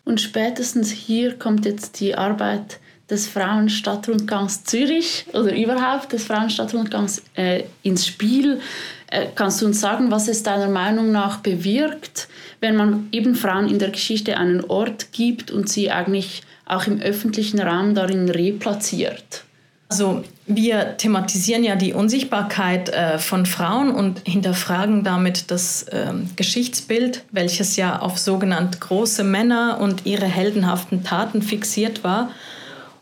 Und 0.05 0.21
spätestens 0.21 0.91
hier 0.91 1.39
kommt 1.39 1.65
jetzt 1.65 2.01
die 2.01 2.15
Arbeit 2.15 2.79
des 3.09 3.29
Frauenstadtrundgangs 3.29 4.65
Zürich 4.65 5.27
oder 5.33 5.55
überhaupt 5.55 6.13
des 6.13 6.25
Frauenstadtrundgangs 6.25 7.23
äh, 7.35 7.65
ins 7.83 8.07
Spiel. 8.07 8.61
Äh, 9.09 9.27
kannst 9.35 9.61
du 9.61 9.67
uns 9.67 9.81
sagen, 9.81 10.11
was 10.11 10.29
es 10.29 10.43
deiner 10.43 10.69
Meinung 10.69 11.13
nach 11.13 11.41
bewirkt, 11.41 12.29
wenn 12.61 12.75
man 12.75 13.09
eben 13.13 13.35
Frauen 13.35 13.69
in 13.69 13.79
der 13.79 13.91
Geschichte 13.91 14.37
einen 14.39 14.65
Ort 14.65 15.13
gibt 15.13 15.51
und 15.51 15.69
sie 15.69 15.91
eigentlich 15.91 16.43
auch 16.65 16.87
im 16.87 17.01
öffentlichen 17.01 17.61
Raum 17.61 17.95
darin 17.95 18.31
replatziert? 18.31 19.45
Also 19.93 20.25
wir 20.47 20.97
thematisieren 20.97 21.65
ja 21.65 21.77
die 21.77 21.93
Unsichtbarkeit 21.93 22.89
äh, 22.89 23.19
von 23.19 23.45
Frauen 23.45 23.91
und 23.91 24.23
hinterfragen 24.27 25.05
damit 25.05 25.51
das 25.51 25.83
äh, 25.83 26.15
Geschichtsbild, 26.35 27.25
welches 27.31 27.77
ja 27.77 27.99
auf 27.99 28.17
sogenannte 28.17 28.79
große 28.79 29.23
Männer 29.23 29.77
und 29.83 30.07
ihre 30.07 30.25
heldenhaften 30.25 31.05
Taten 31.05 31.43
fixiert 31.43 32.05
war. 32.05 32.31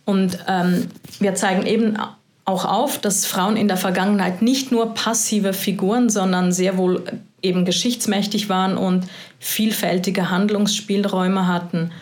Und 0.04 0.36
ähm, 0.48 0.88
wir 1.20 1.36
zeigen 1.36 1.64
eben 1.64 1.96
auch 2.44 2.64
auf, 2.64 2.98
dass 2.98 3.24
Frauen 3.24 3.56
in 3.56 3.68
der 3.68 3.76
Vergangenheit 3.76 4.42
nicht 4.42 4.72
nur 4.72 4.92
passive 4.94 5.52
Figuren, 5.52 6.10
sondern 6.10 6.50
sehr 6.50 6.76
wohl 6.76 7.04
eben 7.40 7.64
geschichtsmächtig 7.64 8.48
waren 8.48 8.76
und 8.76 9.06
vielfältige 9.38 10.28
Handlungsspielräume 10.28 11.46
hatten. 11.46 11.92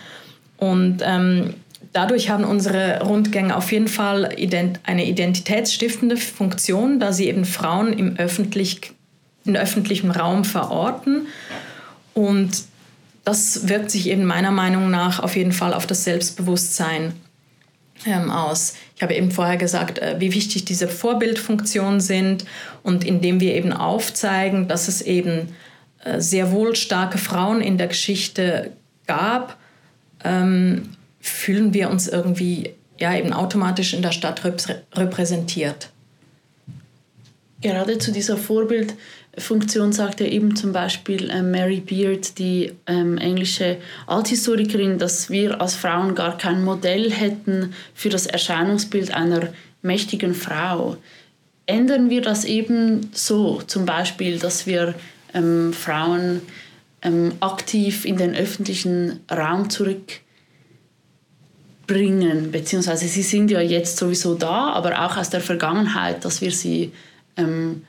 Und 0.56 1.02
ähm, 1.02 1.52
dadurch 1.92 2.30
haben 2.30 2.44
unsere 2.44 3.02
Rundgänge 3.02 3.56
auf 3.56 3.72
jeden 3.72 3.88
Fall 3.88 4.34
eine 4.84 5.06
identitätsstiftende 5.06 6.16
Funktion, 6.16 7.00
da 7.00 7.12
sie 7.12 7.28
eben 7.28 7.44
Frauen 7.44 7.92
im, 7.92 8.16
öffentlich, 8.16 8.92
im 9.44 9.54
öffentlichen 9.54 10.10
Raum 10.10 10.44
verorten. 10.44 11.26
Und 12.14 12.64
das 13.24 13.68
wirkt 13.68 13.90
sich 13.90 14.08
eben 14.08 14.24
meiner 14.24 14.50
Meinung 14.50 14.90
nach 14.90 15.20
auf 15.20 15.36
jeden 15.36 15.52
Fall 15.52 15.74
auf 15.74 15.86
das 15.86 16.04
Selbstbewusstsein 16.04 17.12
ähm, 18.06 18.30
aus. 18.30 18.74
Ich 18.96 19.02
habe 19.02 19.14
eben 19.14 19.30
vorher 19.30 19.56
gesagt, 19.56 19.98
äh, 19.98 20.16
wie 20.18 20.34
wichtig 20.34 20.64
diese 20.64 20.88
Vorbildfunktionen 20.88 22.00
sind 22.00 22.44
und 22.82 23.04
indem 23.04 23.40
wir 23.40 23.54
eben 23.54 23.72
aufzeigen, 23.72 24.68
dass 24.68 24.88
es 24.88 25.02
eben 25.02 25.54
äh, 26.04 26.20
sehr 26.20 26.52
wohl 26.52 26.74
starke 26.76 27.18
Frauen 27.18 27.60
in 27.60 27.78
der 27.78 27.88
Geschichte 27.88 28.72
gab, 29.06 29.56
ähm, 30.24 30.90
fühlen 31.20 31.74
wir 31.74 31.90
uns 31.90 32.08
irgendwie 32.08 32.70
ja 32.98 33.16
eben 33.16 33.32
automatisch 33.32 33.94
in 33.94 34.02
der 34.02 34.12
Stadt 34.12 34.42
repräsentiert. 34.94 35.90
Gerade 37.60 37.98
zu 37.98 38.12
dieser 38.12 38.36
Vorbild 38.36 38.94
Funktion 39.40 39.92
sagt 39.92 40.20
ja 40.20 40.26
eben 40.26 40.56
zum 40.56 40.72
Beispiel 40.72 41.30
äh, 41.30 41.42
Mary 41.42 41.80
Beard, 41.80 42.38
die 42.38 42.72
ähm, 42.86 43.18
englische 43.18 43.78
Althistorikerin, 44.06 44.98
dass 44.98 45.30
wir 45.30 45.60
als 45.60 45.74
Frauen 45.74 46.14
gar 46.14 46.36
kein 46.38 46.64
Modell 46.64 47.10
hätten 47.10 47.74
für 47.94 48.08
das 48.08 48.26
Erscheinungsbild 48.26 49.14
einer 49.14 49.52
mächtigen 49.82 50.34
Frau. 50.34 50.96
Ändern 51.66 52.10
wir 52.10 52.22
das 52.22 52.44
eben 52.44 53.10
so, 53.12 53.62
zum 53.66 53.86
Beispiel, 53.86 54.38
dass 54.38 54.66
wir 54.66 54.94
ähm, 55.34 55.72
Frauen 55.72 56.40
ähm, 57.02 57.32
aktiv 57.40 58.04
in 58.04 58.16
den 58.16 58.34
öffentlichen 58.34 59.20
Raum 59.30 59.68
zurückbringen, 61.88 62.52
beziehungsweise 62.52 63.08
sie 63.08 63.22
sind 63.22 63.50
ja 63.50 63.60
jetzt 63.60 63.96
sowieso 63.96 64.34
da, 64.34 64.72
aber 64.72 65.04
auch 65.04 65.16
aus 65.16 65.30
der 65.30 65.40
Vergangenheit, 65.40 66.24
dass 66.24 66.40
wir 66.40 66.50
sie 66.50 66.92
ähm, 67.36 67.84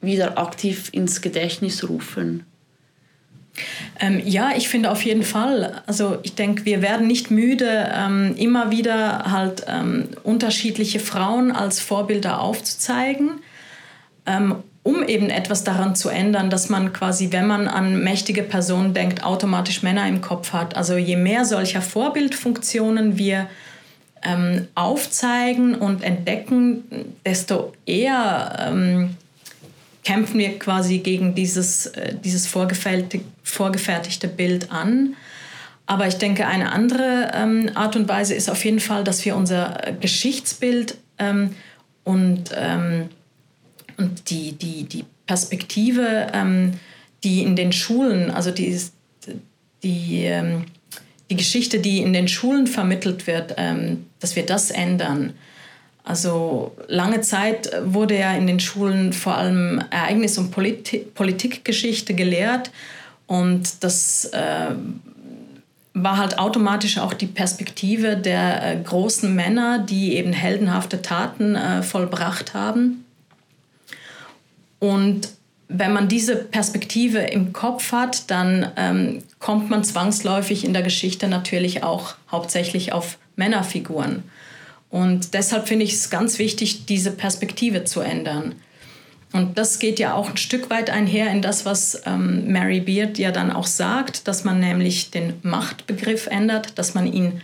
wieder 0.00 0.38
aktiv 0.38 0.90
ins 0.92 1.20
Gedächtnis 1.20 1.88
rufen? 1.88 2.44
Ähm, 4.00 4.22
ja, 4.24 4.52
ich 4.56 4.68
finde 4.68 4.90
auf 4.90 5.02
jeden 5.02 5.22
Fall. 5.22 5.82
Also 5.86 6.18
ich 6.22 6.34
denke, 6.34 6.64
wir 6.64 6.80
werden 6.80 7.06
nicht 7.06 7.30
müde, 7.30 7.90
ähm, 7.94 8.34
immer 8.36 8.70
wieder 8.70 9.30
halt 9.30 9.64
ähm, 9.66 10.08
unterschiedliche 10.22 11.00
Frauen 11.00 11.52
als 11.52 11.80
Vorbilder 11.80 12.40
aufzuzeigen. 12.40 13.40
Um 14.84 15.06
eben 15.06 15.30
etwas 15.30 15.62
daran 15.62 15.94
zu 15.94 16.08
ändern, 16.08 16.50
dass 16.50 16.68
man 16.68 16.92
quasi, 16.92 17.30
wenn 17.30 17.46
man 17.46 17.68
an 17.68 18.02
mächtige 18.02 18.42
Personen 18.42 18.94
denkt, 18.94 19.22
automatisch 19.22 19.82
Männer 19.82 20.08
im 20.08 20.20
Kopf 20.20 20.52
hat. 20.52 20.76
Also 20.76 20.96
je 20.96 21.16
mehr 21.16 21.44
solcher 21.44 21.80
Vorbildfunktionen 21.80 23.16
wir 23.16 23.48
ähm, 24.24 24.66
aufzeigen 24.74 25.74
und 25.76 26.02
entdecken, 26.02 26.84
desto 27.24 27.72
eher 27.86 28.56
ähm, 28.68 29.16
kämpfen 30.04 30.38
wir 30.38 30.58
quasi 30.58 30.98
gegen 30.98 31.34
dieses, 31.34 31.86
äh, 31.86 32.14
dieses 32.22 32.46
vorgefertigte, 32.46 34.28
Bild 34.28 34.72
an. 34.72 35.14
Aber 35.86 36.06
ich 36.06 36.16
denke, 36.16 36.46
eine 36.46 36.72
andere 36.72 37.32
ähm, 37.34 37.70
Art 37.74 37.96
und 37.96 38.08
Weise 38.08 38.34
ist 38.34 38.50
auf 38.50 38.64
jeden 38.64 38.80
Fall, 38.80 39.04
dass 39.04 39.24
wir 39.24 39.36
unser 39.36 39.80
Geschichtsbild 40.00 40.96
ähm, 41.18 41.54
und, 42.04 42.50
ähm, 42.56 43.08
und 43.96 44.30
die, 44.30 44.52
die, 44.52 44.84
die 44.84 45.04
Perspektive, 45.26 46.28
ähm, 46.32 46.72
die 47.24 47.42
in 47.42 47.56
den 47.56 47.72
Schulen, 47.72 48.30
also 48.30 48.50
die, 48.50 48.78
die, 49.82 50.24
ähm, 50.24 50.64
die 51.30 51.36
Geschichte, 51.36 51.78
die 51.78 51.98
in 51.98 52.12
den 52.12 52.28
Schulen 52.28 52.66
vermittelt 52.66 53.26
wird, 53.26 53.54
ähm, 53.56 54.06
dass 54.20 54.36
wir 54.36 54.44
das 54.44 54.70
ändern. 54.70 55.32
Also 56.04 56.72
lange 56.88 57.20
Zeit 57.20 57.70
wurde 57.84 58.18
ja 58.18 58.34
in 58.34 58.46
den 58.46 58.58
Schulen 58.58 59.12
vor 59.12 59.36
allem 59.36 59.82
Ereignis- 59.90 60.36
und 60.36 60.50
Politi 60.50 60.98
Politikgeschichte 60.98 62.14
gelehrt 62.14 62.72
und 63.26 63.84
das 63.84 64.24
äh, 64.26 64.74
war 65.94 66.16
halt 66.16 66.38
automatisch 66.38 66.98
auch 66.98 67.12
die 67.12 67.26
Perspektive 67.26 68.16
der 68.16 68.62
äh, 68.62 68.82
großen 68.82 69.34
Männer, 69.34 69.78
die 69.78 70.16
eben 70.16 70.32
heldenhafte 70.32 71.02
Taten 71.02 71.54
äh, 71.54 71.82
vollbracht 71.82 72.54
haben. 72.54 73.01
Und 74.82 75.28
wenn 75.68 75.92
man 75.92 76.08
diese 76.08 76.34
Perspektive 76.34 77.18
im 77.18 77.52
Kopf 77.52 77.92
hat, 77.92 78.28
dann 78.32 78.72
ähm, 78.76 79.22
kommt 79.38 79.70
man 79.70 79.84
zwangsläufig 79.84 80.64
in 80.64 80.72
der 80.72 80.82
Geschichte 80.82 81.28
natürlich 81.28 81.84
auch 81.84 82.16
hauptsächlich 82.32 82.92
auf 82.92 83.16
Männerfiguren. 83.36 84.24
Und 84.90 85.34
deshalb 85.34 85.68
finde 85.68 85.84
ich 85.84 85.92
es 85.92 86.10
ganz 86.10 86.40
wichtig, 86.40 86.86
diese 86.86 87.12
Perspektive 87.12 87.84
zu 87.84 88.00
ändern. 88.00 88.56
Und 89.32 89.56
das 89.56 89.78
geht 89.78 90.00
ja 90.00 90.14
auch 90.14 90.30
ein 90.30 90.36
Stück 90.36 90.68
weit 90.68 90.90
einher 90.90 91.30
in 91.30 91.42
das, 91.42 91.64
was 91.64 92.02
ähm, 92.04 92.50
Mary 92.50 92.80
Beard 92.80 93.18
ja 93.18 93.30
dann 93.30 93.52
auch 93.52 93.68
sagt, 93.68 94.26
dass 94.26 94.42
man 94.42 94.58
nämlich 94.58 95.12
den 95.12 95.34
Machtbegriff 95.42 96.26
ändert, 96.26 96.76
dass 96.76 96.94
man 96.94 97.06
ihn 97.06 97.40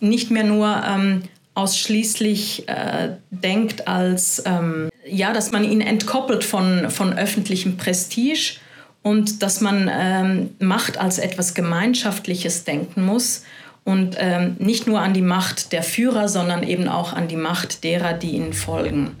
nicht 0.00 0.30
mehr 0.30 0.44
nur 0.44 0.82
ähm, 0.86 1.22
ausschließlich 1.54 2.68
äh, 2.68 3.16
denkt 3.30 3.88
als, 3.88 4.42
ähm, 4.44 4.90
ja, 5.06 5.32
dass 5.32 5.52
man 5.52 5.64
ihn 5.64 5.80
entkoppelt 5.80 6.44
von, 6.44 6.90
von 6.90 7.12
öffentlichem 7.12 7.76
Prestige 7.76 8.58
und 9.02 9.42
dass 9.42 9.60
man 9.60 9.90
ähm, 9.92 10.50
Macht 10.58 10.98
als 10.98 11.18
etwas 11.18 11.54
Gemeinschaftliches 11.54 12.64
denken 12.64 13.04
muss 13.04 13.44
und 13.84 14.16
ähm, 14.18 14.56
nicht 14.58 14.86
nur 14.86 15.00
an 15.00 15.12
die 15.12 15.22
Macht 15.22 15.72
der 15.72 15.82
Führer, 15.82 16.28
sondern 16.28 16.62
eben 16.62 16.88
auch 16.88 17.12
an 17.12 17.28
die 17.28 17.36
Macht 17.36 17.84
derer, 17.84 18.12
die 18.12 18.30
ihnen 18.30 18.52
folgen. 18.52 19.16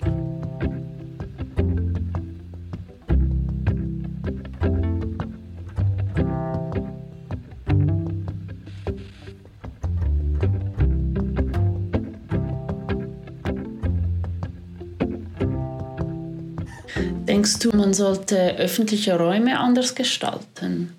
Denkst 17.42 17.58
du, 17.58 17.76
man 17.76 17.92
sollte 17.92 18.56
öffentliche 18.56 19.18
Räume 19.18 19.58
anders 19.58 19.96
gestalten? 19.96 20.92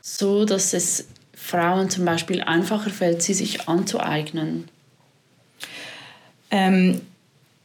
So, 0.00 0.46
dass 0.46 0.72
es 0.72 1.08
Frauen 1.34 1.90
zum 1.90 2.06
Beispiel 2.06 2.40
einfacher 2.40 2.88
fällt, 2.88 3.20
sie 3.20 3.34
sich 3.34 3.68
anzueignen? 3.68 4.64
Ähm, 6.50 7.02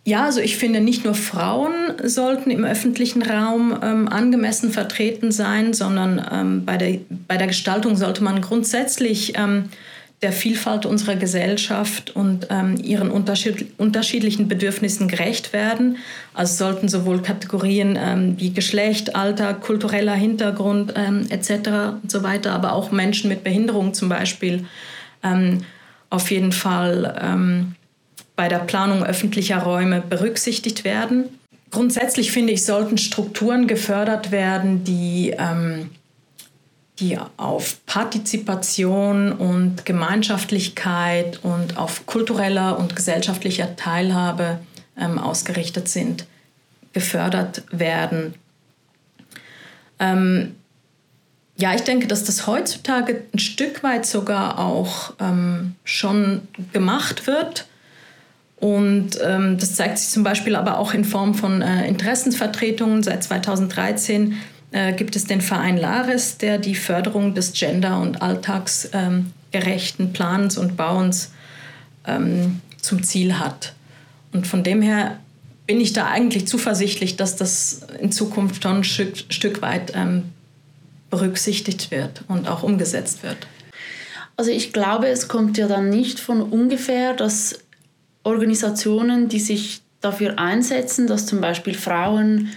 ja, 0.04 0.26
also 0.26 0.42
ich 0.42 0.58
finde, 0.58 0.82
nicht 0.82 1.06
nur 1.06 1.14
Frauen 1.14 1.72
sollten 2.04 2.52
im 2.52 2.66
öffentlichen 2.66 3.22
Raum 3.22 3.80
ähm, 3.82 4.10
angemessen 4.10 4.74
vertreten 4.74 5.32
sein, 5.32 5.74
sondern 5.74 6.22
ähm, 6.30 6.66
bei, 6.66 6.76
der, 6.76 7.00
bei 7.26 7.38
der 7.38 7.48
Gestaltung 7.48 7.96
sollte 7.96 8.22
man 8.22 8.42
grundsätzlich 8.42 9.38
ähm, 9.38 9.70
der 10.22 10.34
Vielfalt 10.34 10.86
unserer 10.86 11.16
Gesellschaft 11.16 12.16
und 12.16 12.48
ähm, 12.50 12.76
ihren 12.84 13.10
unterschied 13.10 13.68
unterschiedlichen 13.78 14.50
Bedürfnissen 14.50 15.08
gerecht 15.08 15.54
werden. 15.54 15.98
Also 16.34 16.66
sollten 16.66 16.90
sowohl 16.90 17.22
Kategorien 17.22 17.98
ähm, 17.98 18.36
wie 18.38 18.52
Geschlecht, 18.52 19.16
Alter, 19.16 19.54
kultureller 19.54 20.16
Hintergrund 20.16 20.94
ähm, 20.98 21.28
etc. 21.30 21.70
und 22.02 22.12
so 22.12 22.22
weiter, 22.24 22.52
aber 22.52 22.74
auch 22.74 22.92
Menschen 22.92 23.30
mit 23.30 23.46
Behinderung 23.46 23.94
zum 23.94 24.10
Beispiel 24.10 24.66
ähm, 25.24 25.62
auf 26.10 26.32
jeden 26.32 26.52
Fall 26.52 27.18
ähm, 27.22 27.76
bei 28.36 28.50
der 28.50 28.60
Planung 28.60 29.04
öffentlicher 29.04 29.60
Räume 29.60 30.02
berücksichtigt 30.02 30.84
werden. 30.84 31.26
Grundsätzlich 31.72 32.32
finde 32.32 32.54
ich, 32.54 32.66
sollten 32.66 32.98
Strukturen 32.98 33.68
gefördert 33.68 34.32
werden, 34.32 34.84
die 34.84 35.34
ähm, 35.38 35.92
die 37.00 37.18
auf 37.38 37.86
Partizipation 37.86 39.32
und 39.32 39.86
Gemeinschaftlichkeit 39.86 41.40
und 41.44 41.78
auf 41.78 42.06
kultureller 42.06 42.78
und 42.78 42.96
gesellschaftlicher 42.96 43.76
Teilhabe 43.76 44.60
ähm, 44.98 45.18
ausgerichtet 45.18 45.88
sind, 45.88 46.26
gefördert 46.94 47.64
werden. 47.72 48.34
Ähm, 50.00 50.56
ja, 51.58 51.74
ich 51.76 51.82
denke, 51.82 52.08
dass 52.08 52.24
das 52.24 52.48
heutzutage 52.48 53.24
ein 53.34 53.40
Stück 53.40 53.84
weit 53.84 54.06
sogar 54.06 54.60
auch 54.60 55.14
ähm, 55.20 55.76
schon 55.84 56.48
gemacht 56.72 57.28
wird. 57.28 57.68
Und 58.56 59.12
ähm, 59.24 59.58
das 59.58 59.76
zeigt 59.76 59.98
sich 59.98 60.10
zum 60.10 60.24
Beispiel 60.24 60.56
aber 60.56 60.78
auch 60.80 60.94
in 60.94 61.06
Form 61.06 61.34
von 61.34 61.62
äh, 61.62 61.88
Interessensvertretungen. 61.88 63.04
Seit 63.04 63.24
2013 63.24 64.38
äh, 64.72 64.94
gibt 64.94 65.16
es 65.16 65.26
den 65.26 65.42
Verein 65.42 65.78
Laris, 65.78 66.38
der 66.38 66.58
die 66.58 66.76
Förderung 66.76 67.34
des 67.34 67.54
gender- 67.54 68.00
und 68.00 68.22
alltagsgerechten 68.22 70.06
ähm, 70.06 70.14
Plans 70.14 70.58
und 70.58 70.78
Bauens 70.78 71.32
ähm, 72.06 72.62
zum 72.82 73.04
Ziel 73.04 73.40
hat. 73.40 73.74
Und 74.32 74.48
von 74.48 74.64
dem 74.64 74.82
her 74.82 75.20
bin 75.66 75.82
ich 75.82 75.94
da 75.94 76.08
eigentlich 76.08 76.48
zuversichtlich, 76.48 77.16
dass 77.16 77.36
das 77.36 77.82
in 78.00 78.12
Zukunft 78.12 78.64
schon 78.64 78.78
ein 78.78 78.84
Stück, 78.84 79.18
Stück 79.30 79.62
weit 79.62 79.94
ähm, 79.96 80.26
berücksichtigt 81.10 81.92
wird 81.92 82.24
und 82.28 82.48
auch 82.48 82.64
umgesetzt 82.64 83.24
wird. 83.24 83.48
Also 84.38 84.52
ich 84.52 84.72
glaube, 84.72 85.08
es 85.08 85.28
kommt 85.28 85.58
ja 85.58 85.68
dann 85.68 85.90
nicht 85.90 86.20
von 86.20 86.42
ungefähr, 86.42 87.14
dass 87.14 87.60
Organisationen, 88.24 89.28
die 89.28 89.40
sich 89.40 89.82
dafür 90.02 90.40
einsetzen, 90.40 91.08
dass 91.08 91.26
zum 91.26 91.42
Beispiel 91.42 91.74
Frauen 91.74 92.50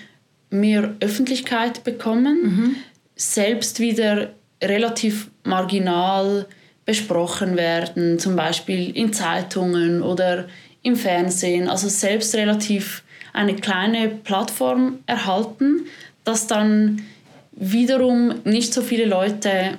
mehr 0.52 0.94
Öffentlichkeit 1.00 1.84
bekommen, 1.84 2.42
mhm. 2.42 2.76
selbst 3.16 3.80
wieder 3.80 4.30
relativ 4.62 5.30
marginal 5.44 6.46
besprochen 6.84 7.56
werden, 7.56 8.18
zum 8.18 8.36
Beispiel 8.36 8.96
in 8.96 9.12
Zeitungen 9.12 10.02
oder 10.02 10.46
im 10.82 10.96
Fernsehen, 10.96 11.68
also 11.68 11.88
selbst 11.88 12.34
relativ 12.34 13.02
eine 13.32 13.54
kleine 13.54 14.08
Plattform 14.08 14.98
erhalten, 15.06 15.86
dass 16.24 16.46
dann 16.46 17.02
wiederum 17.52 18.40
nicht 18.44 18.74
so 18.74 18.82
viele 18.82 19.04
Leute 19.04 19.78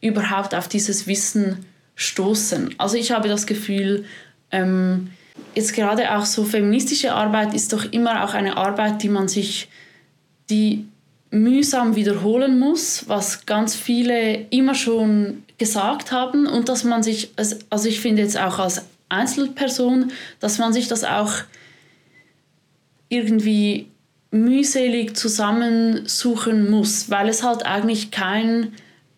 überhaupt 0.00 0.54
auf 0.54 0.68
dieses 0.68 1.06
Wissen 1.06 1.64
stoßen. 1.96 2.74
Also 2.78 2.96
ich 2.96 3.12
habe 3.12 3.28
das 3.28 3.46
Gefühl, 3.46 4.04
ähm, 4.50 5.10
jetzt 5.54 5.74
gerade 5.74 6.14
auch 6.16 6.24
so 6.24 6.44
feministische 6.44 7.12
Arbeit 7.12 7.54
ist 7.54 7.72
doch 7.72 7.84
immer 7.92 8.24
auch 8.24 8.34
eine 8.34 8.56
Arbeit, 8.56 9.02
die 9.02 9.08
man 9.08 9.28
sich 9.28 9.68
die 10.50 10.86
mühsam 11.30 11.96
wiederholen 11.96 12.58
muss, 12.58 13.08
was 13.08 13.46
ganz 13.46 13.74
viele 13.74 14.46
immer 14.50 14.74
schon 14.74 15.44
gesagt 15.58 16.12
haben. 16.12 16.46
Und 16.46 16.68
dass 16.68 16.84
man 16.84 17.02
sich, 17.02 17.30
also 17.70 17.88
ich 17.88 18.00
finde 18.00 18.22
jetzt 18.22 18.38
auch 18.38 18.58
als 18.58 18.84
Einzelperson, 19.08 20.12
dass 20.40 20.58
man 20.58 20.72
sich 20.72 20.88
das 20.88 21.04
auch 21.04 21.32
irgendwie 23.08 23.88
mühselig 24.30 25.16
zusammensuchen 25.16 26.70
muss, 26.70 27.10
weil 27.10 27.28
es 27.28 27.42
halt 27.42 27.64
eigentlich 27.66 28.10
kein 28.10 28.72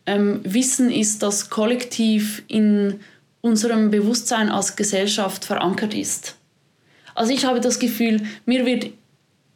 ähm, 0.07 0.41
Wissen 0.45 0.91
ist, 0.91 1.23
das 1.23 1.51
kollektiv 1.51 2.43
in 2.49 3.01
unserem 3.45 3.91
Bewusstsein 3.91 4.49
als 4.49 4.75
Gesellschaft 4.75 5.45
verankert 5.45 5.93
ist. 5.93 6.37
Also 7.15 7.33
ich 7.33 7.45
habe 7.45 7.61
das 7.61 7.79
Gefühl, 7.79 8.23
mir 8.47 8.65
wird 8.65 8.87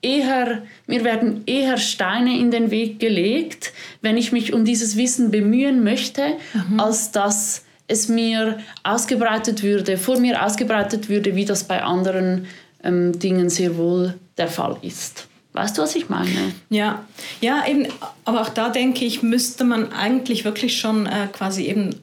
eher, 0.02 0.62
mir 0.86 1.04
werden 1.04 1.42
eher 1.46 1.78
Steine 1.78 2.38
in 2.38 2.50
den 2.50 2.70
Weg 2.70 3.00
gelegt, 3.00 3.72
wenn 4.02 4.18
ich 4.18 4.30
mich 4.30 4.52
um 4.52 4.66
dieses 4.66 4.96
Wissen 4.96 5.30
bemühen 5.30 5.82
möchte, 5.82 6.34
mhm. 6.52 6.78
als 6.78 7.12
dass 7.12 7.64
es 7.86 8.08
mir 8.08 8.58
ausgebreitet 8.82 9.62
würde, 9.62 9.96
vor 9.96 10.20
mir 10.20 10.44
ausgebreitet 10.44 11.08
würde, 11.08 11.34
wie 11.34 11.46
das 11.46 11.64
bei 11.64 11.82
anderen 11.82 12.46
ähm, 12.84 13.18
Dingen 13.18 13.48
sehr 13.48 13.78
wohl 13.78 14.14
der 14.36 14.48
Fall 14.48 14.76
ist. 14.82 15.26
Weißt 15.54 15.78
du, 15.78 15.82
was 15.82 15.96
ich 15.96 16.10
meine? 16.10 16.52
Ja, 16.68 17.04
ja, 17.40 17.66
eben, 17.66 17.86
aber 18.26 18.42
auch 18.42 18.50
da 18.50 18.68
denke 18.68 19.06
ich, 19.06 19.22
müsste 19.22 19.64
man 19.64 19.92
eigentlich 19.92 20.44
wirklich 20.44 20.78
schon 20.78 21.06
äh, 21.06 21.26
quasi 21.32 21.64
eben, 21.64 21.96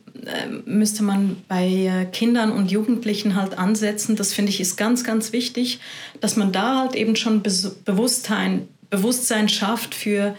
müsste 0.65 1.03
man 1.03 1.37
bei 1.47 1.67
äh, 1.67 2.05
Kindern 2.05 2.51
und 2.51 2.71
Jugendlichen 2.71 3.35
halt 3.35 3.57
ansetzen. 3.57 4.15
Das 4.15 4.33
finde 4.33 4.51
ich 4.51 4.59
ist 4.59 4.75
ganz, 4.75 5.03
ganz 5.03 5.33
wichtig, 5.33 5.79
dass 6.21 6.35
man 6.35 6.51
da 6.51 6.79
halt 6.79 6.95
eben 6.95 7.15
schon 7.15 7.41
Be 7.41 7.51
Bewusstsein, 7.85 8.67
Bewusstsein 8.89 9.49
schafft 9.49 9.95
für, 9.95 10.35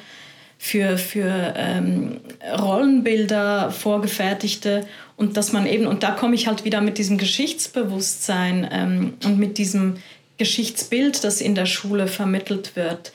für, 0.59 0.99
für 0.99 1.55
ähm, 1.57 2.21
Rollenbilder, 2.59 3.71
vorgefertigte 3.71 4.87
und 5.17 5.37
dass 5.37 5.53
man 5.53 5.67
eben, 5.67 5.87
und 5.87 6.03
da 6.03 6.11
komme 6.11 6.35
ich 6.35 6.47
halt 6.47 6.65
wieder 6.65 6.81
mit 6.81 6.99
diesem 6.99 7.19
Geschichtsbewusstsein 7.19 8.69
ähm, 8.71 9.15
und 9.25 9.39
mit 9.39 9.59
diesem 9.59 9.97
Geschichtsbild, 10.39 11.25
das 11.25 11.41
in 11.41 11.55
der 11.55 11.67
Schule 11.67 12.07
vermittelt 12.07 12.77
wird. 12.77 13.13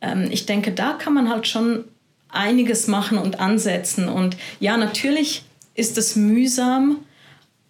Ähm, 0.00 0.28
ich 0.30 0.46
denke, 0.46 0.72
da 0.72 0.92
kann 0.92 1.14
man 1.14 1.28
halt 1.28 1.46
schon 1.46 1.84
einiges 2.28 2.88
machen 2.88 3.18
und 3.18 3.38
ansetzen. 3.38 4.08
Und 4.08 4.36
ja, 4.58 4.76
natürlich 4.76 5.44
ist 5.74 5.98
es 5.98 6.16
mühsam. 6.16 6.98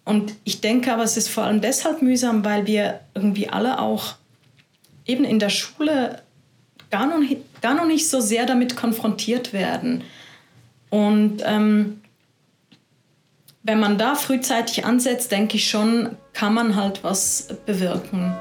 Und 0.03 0.35
ich 0.43 0.61
denke 0.61 0.93
aber, 0.93 1.03
es 1.03 1.17
ist 1.17 1.29
vor 1.29 1.45
allem 1.45 1.61
deshalb 1.61 2.01
mühsam, 2.01 2.45
weil 2.45 2.67
wir 2.67 3.01
irgendwie 3.15 3.49
alle 3.49 3.79
auch 3.79 4.15
eben 5.05 5.23
in 5.23 5.39
der 5.39 5.49
Schule 5.49 6.21
gar 6.91 7.07
noch, 7.07 7.19
gar 7.61 7.73
noch 7.73 7.87
nicht 7.87 8.09
so 8.09 8.19
sehr 8.19 8.45
damit 8.45 8.75
konfrontiert 8.75 9.53
werden. 9.53 10.03
Und 10.89 11.41
ähm, 11.43 12.01
wenn 13.63 13.79
man 13.79 13.97
da 13.97 14.13
frühzeitig 14.13 14.85
ansetzt, 14.85 15.31
denke 15.31 15.57
ich 15.57 15.67
schon, 15.69 16.15
kann 16.33 16.53
man 16.53 16.75
halt 16.75 17.03
was 17.03 17.47
bewirken. 17.65 18.35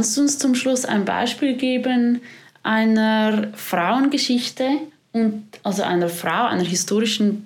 Kannst 0.00 0.16
du 0.16 0.22
uns 0.22 0.38
zum 0.38 0.54
Schluss 0.54 0.86
ein 0.86 1.04
Beispiel 1.04 1.58
geben 1.58 2.22
einer 2.62 3.48
Frauengeschichte 3.54 4.66
und 5.12 5.44
also 5.62 5.82
einer 5.82 6.08
Frau, 6.08 6.46
einer 6.46 6.64
historischen 6.64 7.44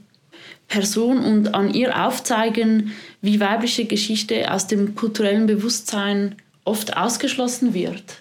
Person 0.68 1.18
und 1.18 1.52
an 1.52 1.74
ihr 1.74 2.06
aufzeigen, 2.06 2.92
wie 3.20 3.40
weibliche 3.40 3.86
Geschichte 3.86 4.52
aus 4.52 4.68
dem 4.68 4.94
kulturellen 4.94 5.48
Bewusstsein 5.48 6.36
oft 6.62 6.96
ausgeschlossen 6.96 7.74
wird? 7.74 8.20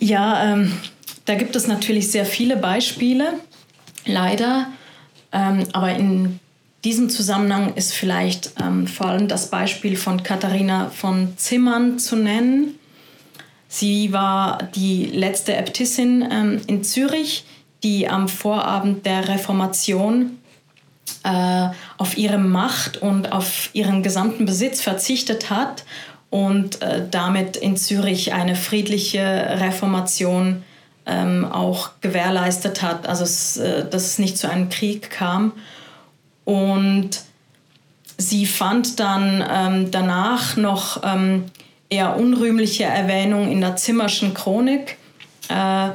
Ja, 0.00 0.54
ähm, 0.54 0.72
da 1.26 1.36
gibt 1.36 1.54
es 1.54 1.68
natürlich 1.68 2.10
sehr 2.10 2.24
viele 2.24 2.56
Beispiele, 2.56 3.34
leider. 4.04 4.66
Ähm, 5.30 5.68
aber 5.72 5.94
in 5.94 6.40
diesem 6.82 7.10
Zusammenhang 7.10 7.74
ist 7.76 7.92
vielleicht 7.92 8.54
ähm, 8.60 8.88
vor 8.88 9.06
allem 9.06 9.28
das 9.28 9.50
Beispiel 9.50 9.96
von 9.96 10.24
Katharina 10.24 10.90
von 10.90 11.34
Zimmern 11.36 12.00
zu 12.00 12.16
nennen. 12.16 12.77
Sie 13.68 14.12
war 14.12 14.58
die 14.74 15.04
letzte 15.06 15.54
Äbtissin 15.54 16.26
ähm, 16.30 16.60
in 16.66 16.82
Zürich, 16.82 17.44
die 17.82 18.08
am 18.08 18.28
Vorabend 18.28 19.04
der 19.04 19.28
Reformation 19.28 20.38
äh, 21.22 21.68
auf 21.98 22.16
ihre 22.16 22.38
Macht 22.38 22.96
und 22.96 23.30
auf 23.32 23.70
ihren 23.74 24.02
gesamten 24.02 24.46
Besitz 24.46 24.80
verzichtet 24.80 25.50
hat 25.50 25.84
und 26.30 26.82
äh, 26.82 27.04
damit 27.10 27.56
in 27.56 27.76
Zürich 27.76 28.32
eine 28.32 28.56
friedliche 28.56 29.20
Reformation 29.60 30.64
ähm, 31.06 31.44
auch 31.44 31.90
gewährleistet 32.00 32.82
hat, 32.82 33.06
also 33.06 33.24
es, 33.24 33.56
äh, 33.56 33.88
dass 33.88 34.04
es 34.04 34.18
nicht 34.18 34.38
zu 34.38 34.48
einem 34.48 34.68
Krieg 34.68 35.10
kam. 35.10 35.52
Und 36.44 37.10
sie 38.16 38.46
fand 38.46 39.00
dann 39.00 39.44
ähm, 39.50 39.90
danach 39.90 40.56
noch 40.56 41.02
ähm, 41.04 41.44
eher 41.90 42.16
unrühmliche 42.16 42.84
Erwähnung 42.84 43.50
in 43.50 43.60
der 43.60 43.76
Zimmerschen 43.76 44.34
Chronik, 44.34 44.96
äh, 45.48 45.90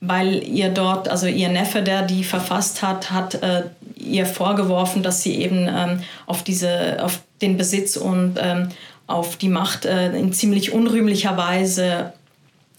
weil 0.00 0.42
ihr 0.44 0.70
dort, 0.70 1.08
also 1.08 1.26
ihr 1.26 1.48
Neffe, 1.48 1.82
der 1.82 2.02
die 2.02 2.24
verfasst 2.24 2.82
hat, 2.82 3.10
hat 3.10 3.34
äh, 3.42 3.64
ihr 3.96 4.26
vorgeworfen, 4.26 5.02
dass 5.02 5.22
sie 5.22 5.36
eben 5.36 5.68
ähm, 5.68 6.02
auf, 6.26 6.42
diese, 6.42 7.02
auf 7.02 7.20
den 7.40 7.56
Besitz 7.56 7.96
und 7.96 8.38
ähm, 8.40 8.68
auf 9.06 9.36
die 9.36 9.48
Macht 9.48 9.84
äh, 9.84 10.16
in 10.16 10.32
ziemlich 10.32 10.72
unrühmlicher 10.72 11.36
Weise 11.36 12.12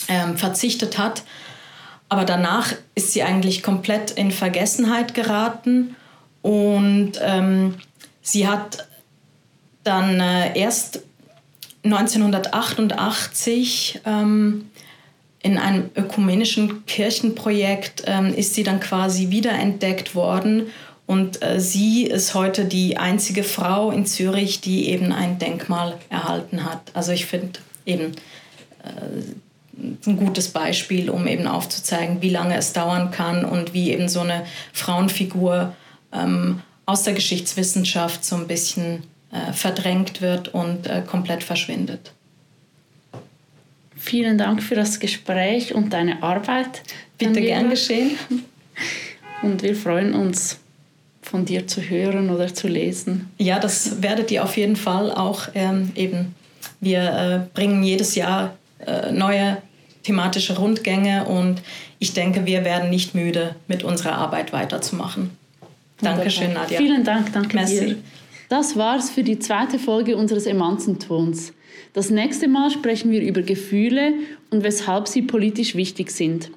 ähm, 0.08 0.38
verzichtet 0.38 0.97
hat. 0.97 1.23
Aber 2.10 2.23
danach 2.23 2.73
ist 2.95 3.13
sie 3.13 3.23
eigentlich 3.23 3.63
komplett 3.63 4.12
in 4.12 4.32
Vergessenheit 4.32 5.13
geraten 5.13 5.95
und 6.41 7.13
ähm, 7.21 7.75
sie 8.21 8.47
hat 8.47 8.88
dann 9.84 10.19
äh, 10.19 10.58
erst 10.58 11.01
1988 11.93 14.02
ähm, 14.06 14.69
in 15.41 15.58
einem 15.58 15.89
ökumenischen 15.95 16.86
Kirchenprojekt 16.86 18.04
ähm, 18.06 18.34
ist 18.34 18.54
sie 18.54 18.63
dann 18.63 18.80
quasi 18.80 19.30
wiederentdeckt 19.30 20.15
worden 20.15 20.67
und 21.08 21.41
äh, 21.41 21.60
sie 21.60 22.04
ist 22.04 22.34
heute 22.34 22.65
die 22.65 22.97
einzige 22.97 23.43
Frau 23.43 23.91
in 23.91 24.06
Zürich, 24.06 24.60
die 24.60 24.89
eben 24.89 25.13
ein 25.13 25.39
Denkmal 25.39 25.97
erhalten 26.10 26.65
hat. 26.65 26.91
Also 26.93 27.13
ich 27.13 27.26
finde 27.26 27.60
eben 27.86 28.12
äh, 28.84 30.06
ein 30.06 30.17
gutes 30.17 30.50
Beispiel, 30.50 31.10
um 31.10 31.26
eben 31.28 31.47
aufzuzeigen, 31.47 32.21
wie 32.21 32.30
lange 32.30 32.58
es 32.58 32.73
dauern 32.73 33.12
kann 33.12 33.45
und 33.45 33.73
wie 33.73 33.91
eben 33.91 34.10
so 34.10 34.19
eine 34.19 34.45
Frauenfigur 34.73 35.73
ähm, 36.12 36.62
aus 36.86 37.04
der 37.04 37.13
Geschichtswissenschaft 37.13 38.26
so 38.26 38.36
ein 38.36 38.47
bisschen 38.47 39.04
äh, 39.32 39.54
verdrängt 39.54 40.22
wird 40.22 40.50
und 40.54 40.88
äh, 40.88 41.04
komplett 41.06 41.44
verschwindet. 41.44 42.12
Vielen 43.96 44.38
Dank 44.38 44.62
für 44.62 44.76
das 44.76 45.00
Gespräch 45.00 45.74
und 45.74 45.92
deine 45.92 46.22
Arbeit. 46.24 46.84
Bitte 47.18 47.42
gern 47.42 47.70
geschehen. 47.70 48.12
Und 49.44 49.62
wir 49.62 49.76
freuen 49.76 50.16
uns, 50.16 50.60
von 51.22 51.46
dir 51.46 51.68
zu 51.68 51.82
hören 51.82 52.30
oder 52.30 52.54
zu 52.54 52.68
lesen. 52.68 53.30
Ja, 53.38 53.60
das 53.60 54.02
werdet 54.02 54.32
ihr 54.32 54.44
auf 54.44 54.58
jeden 54.58 54.76
Fall 54.76 55.12
auch 55.12 55.50
ähm, 55.54 55.92
eben. 55.96 56.34
Wir 56.80 57.02
äh, 57.02 57.54
bringen 57.54 57.84
jedes 57.84 58.16
Jahr 58.16 58.56
äh, 58.86 59.12
neue 59.12 59.58
thematische 60.04 60.58
Rundgänge 60.58 61.26
und 61.26 61.62
ich 62.00 62.13
denke, 62.13 62.46
wir 62.46 62.63
werden 62.63 62.90
nicht 62.90 63.13
müde, 63.13 63.56
mit 63.68 63.84
unserer 63.84 64.13
Arbeit 64.13 64.54
weiterzumachen. 64.54 65.32
Dankeschön, 66.02 66.54
Nadja. 66.54 66.78
Vielen 66.78 67.04
Dank, 67.04 67.34
danke 67.34 67.56
Merci. 67.56 67.80
dir. 67.80 67.96
Das 68.50 68.78
war's 68.78 69.10
für 69.10 69.24
die 69.24 69.40
zweite 69.40 69.78
Folge 69.78 70.16
unseres 70.16 70.46
Emanzentons. 70.46 71.54
Das 71.94 72.10
nächste 72.10 72.48
Mal 72.48 72.72
sprechen 72.72 73.12
wir 73.12 73.22
über 73.22 73.42
Gefühle 73.42 74.14
und 74.52 74.64
weshalb 74.64 75.08
sie 75.08 75.22
politisch 75.22 75.76
wichtig 75.76 76.12
sind. 76.12 76.52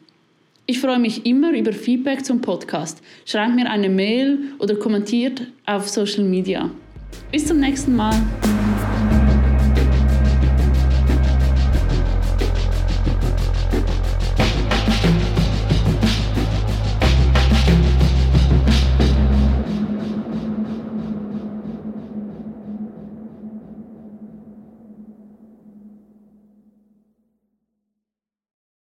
Ich 0.66 0.78
freue 0.78 1.00
mich 1.00 1.26
immer 1.26 1.50
über 1.52 1.72
Feedback 1.72 2.24
zum 2.24 2.40
Podcast. 2.40 3.02
Schreibt 3.24 3.56
mir 3.56 3.68
eine 3.68 3.88
Mail 3.88 4.38
oder 4.60 4.76
kommentiert 4.76 5.48
auf 5.66 5.88
Social 5.88 6.22
Media. 6.22 6.70
Bis 7.32 7.46
zum 7.46 7.58
nächsten 7.58 7.96
Mal. 7.96 8.14